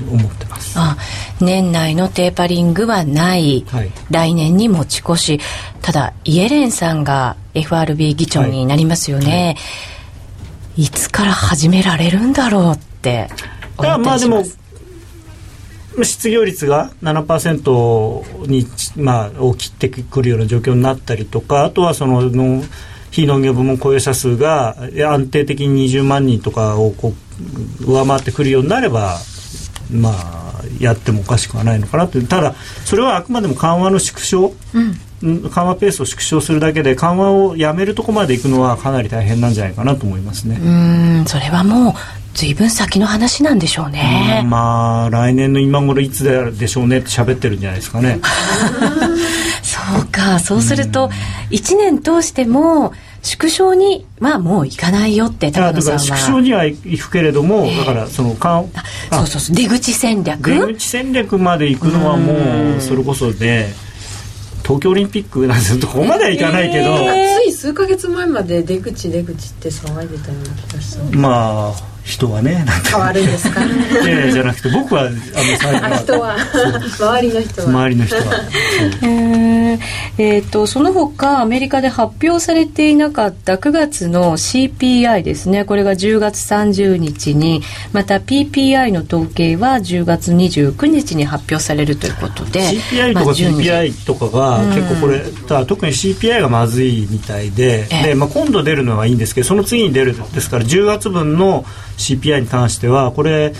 [0.00, 0.78] 思ってます。
[0.78, 0.96] あ
[1.40, 5.40] 年内のテーパリングはない、はい、来年に持ち越し。
[5.82, 9.44] ただイエレンさんが FRB 議長になりますよね、はい。
[9.44, 9.50] は
[10.76, 13.28] い、いつから始められるんだろうって
[13.78, 14.44] 思ってまあでも
[16.04, 22.62] 失業率が7%に、まあ、を切ってくるような状況になったりとかあとはそのの
[23.10, 24.76] 非農業部門雇用者数が
[25.06, 27.14] 安定的に20万人とかをこ
[27.80, 29.18] う上回ってくるようになれば
[29.90, 30.48] まあ
[30.80, 34.80] やってもおかしくはないのかなとただそれはあくまでも緩和の縮小、う
[35.26, 40.58] ん、緩和ペースを縮小するだけで緩和をやめるところまでいくのはかなり大変なんじゃないかなと思いますね。
[40.60, 40.68] う
[41.22, 41.94] んそれはもう
[42.34, 46.24] 随分先の話なんでしょうね、うん、まあ来年の今頃いつ
[46.56, 48.20] でしょうねって喋ってるんじゃないですかね。
[49.62, 51.10] そうかそうすると
[51.50, 52.92] 1年通しても
[53.28, 55.98] 縮小にまあもういかないよって高野さんは。
[55.98, 58.64] 縮小には行くけれども、えー、だからそのか
[59.12, 60.50] そうそうそう出口戦略？
[60.50, 63.68] 出口戦略まで行くのはもうそれこそで
[64.62, 73.68] 東京オリンピックなんですここまではいかないけど、えー、つい数か月前まで出口出口って騒いでたような気がしたまあ人はね変わるんですか い
[74.06, 75.16] やいやじゃなくて僕はあの
[75.58, 76.36] 最後人は。
[76.98, 77.68] 周りの人は。
[77.68, 78.22] 周りの人は。
[79.02, 79.57] えー、
[80.50, 85.64] とその他アメリカで発表されていなかった9月の CPI ですね。
[85.64, 87.62] これが10月30日に
[87.92, 95.20] また PPI の統計は10月29日に発表されるということで CPI とか PPI とかが結構これ、
[95.66, 101.64] 特に CPI がまずいみたいでで、まあ、今度出るのはいいんですけどその次に出るですから10月分の
[101.96, 103.52] CPI に関してはこれ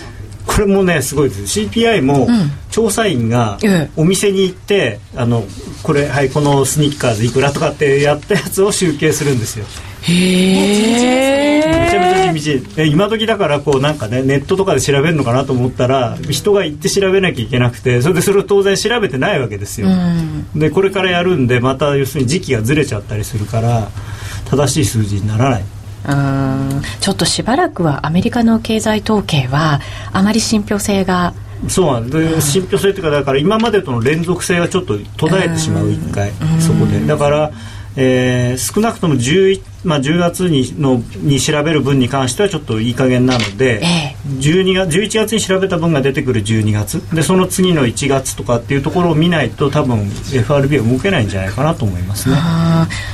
[0.49, 1.59] これもねすごいです。
[1.61, 2.27] CPI も
[2.71, 3.59] 調査員が
[3.95, 5.43] お店に行って、あの
[5.83, 9.65] これはいこのスニッカーズいくらとかってやったやつを集計するんですよ。
[10.01, 23.89] へえめちゃめちゃ地道今時だからこうなんかねネットとかで調べるのかなと思ったら人が行って調べなきゃいけなくてそれでそれを当然調べてないわけですよ、うん、でこれからやるんでまた要するに時期がずれちゃったりするから
[24.49, 25.63] 正しい数字にならない
[26.07, 26.81] うん。
[27.01, 29.81] ちょっとしばらくはアメリカの経済統計は
[30.13, 31.33] あまり信憑性が
[31.67, 37.05] そうなんで信憑性っていうかだから今までとの連続性がちょっと途絶えてしまう一回そこで。
[37.05, 37.51] だから
[37.95, 47.15] えー、少なくとも 10, まあ、10月にのに調べる分に関してはちょっといい加減なので、え12月11月に調べた分が出てくる12月。
[47.15, 52.35] でその次の1月とかっていうところを見ないと多分 FRB は動けないんじゃないかなと思いますね。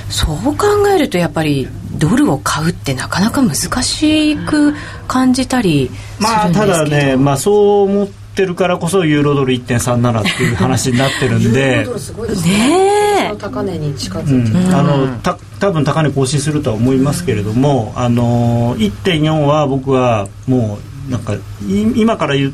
[0.09, 4.73] そう考えるとやっぱりドルを買うってなかなか難しく
[5.07, 11.87] 感じたりまあただね、まあ、そう思ってってるからこそユーロドル1.37っていう話になってるんで。
[12.45, 13.33] ね。
[13.39, 21.35] 高値に近づいて、うん、あのた多分高値更新するとは思いますけれども、あの1.4は僕はもうなんか
[21.95, 22.53] 今から言っ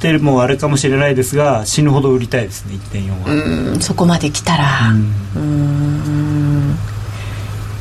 [0.00, 3.80] てるもあれかもしれないですが死ぬほど売りたいですね1.4は。
[3.80, 4.92] そこまで来たら。
[5.36, 6.17] うん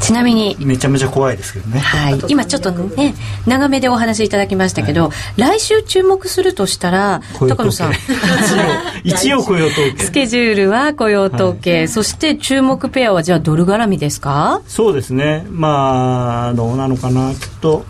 [0.08, 0.56] ちなみに。
[0.60, 3.14] めちゃめちゃ怖いですけどね、はい、今ちょっとね
[3.46, 7.94] 長めでお話いただきましたけど、はい、来週注目するとしたら高野さん。
[9.04, 10.04] 一応雇用統計。
[10.06, 14.62] スケジュールは雇用統計、はい、そして注目ペアはじゃあドル絡みですか？
[14.66, 15.46] そうですね。
[15.50, 17.34] まあどうなのかな。
[17.34, 17.86] きっと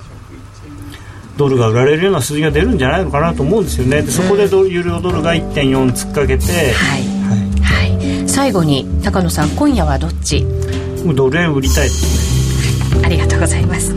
[1.38, 4.02] ドルが売られるような数字が出るんじゃないのかなと思うんですよね。
[4.02, 7.04] でそこでユーロドルが1.4突っかけて、はい。
[7.22, 7.92] はい。
[7.92, 10.46] はい、最後に高野さん今夜はどっち？
[11.16, 13.06] ドル円売りたいですね。
[13.06, 13.94] ありがとうございます、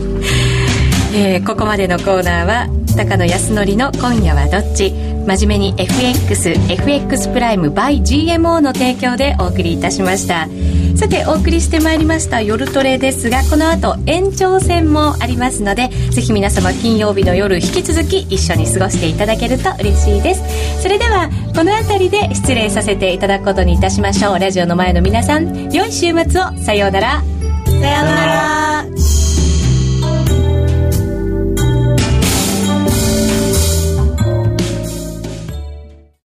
[1.13, 4.91] えー、ここまでのコーナーは高野康則の「今夜はどっち?」
[5.27, 10.47] 真面目に FXFX プライム by GMO の提供でお送りいたしました。
[10.95, 20.81] さてお送りしてまいりました夜トレですがこの後延長戦もありますのでぜひ皆様金曜日の夜引き続き一緒に過ごしていただけると嬉しいです。
[20.81, 24.39] それではこの辺りで失礼させていただくことにいたしましょう。
[24.39, 26.57] ラジオの前の皆さん良い週末を。
[26.63, 27.21] さようなら。
[27.65, 29.30] さようなら。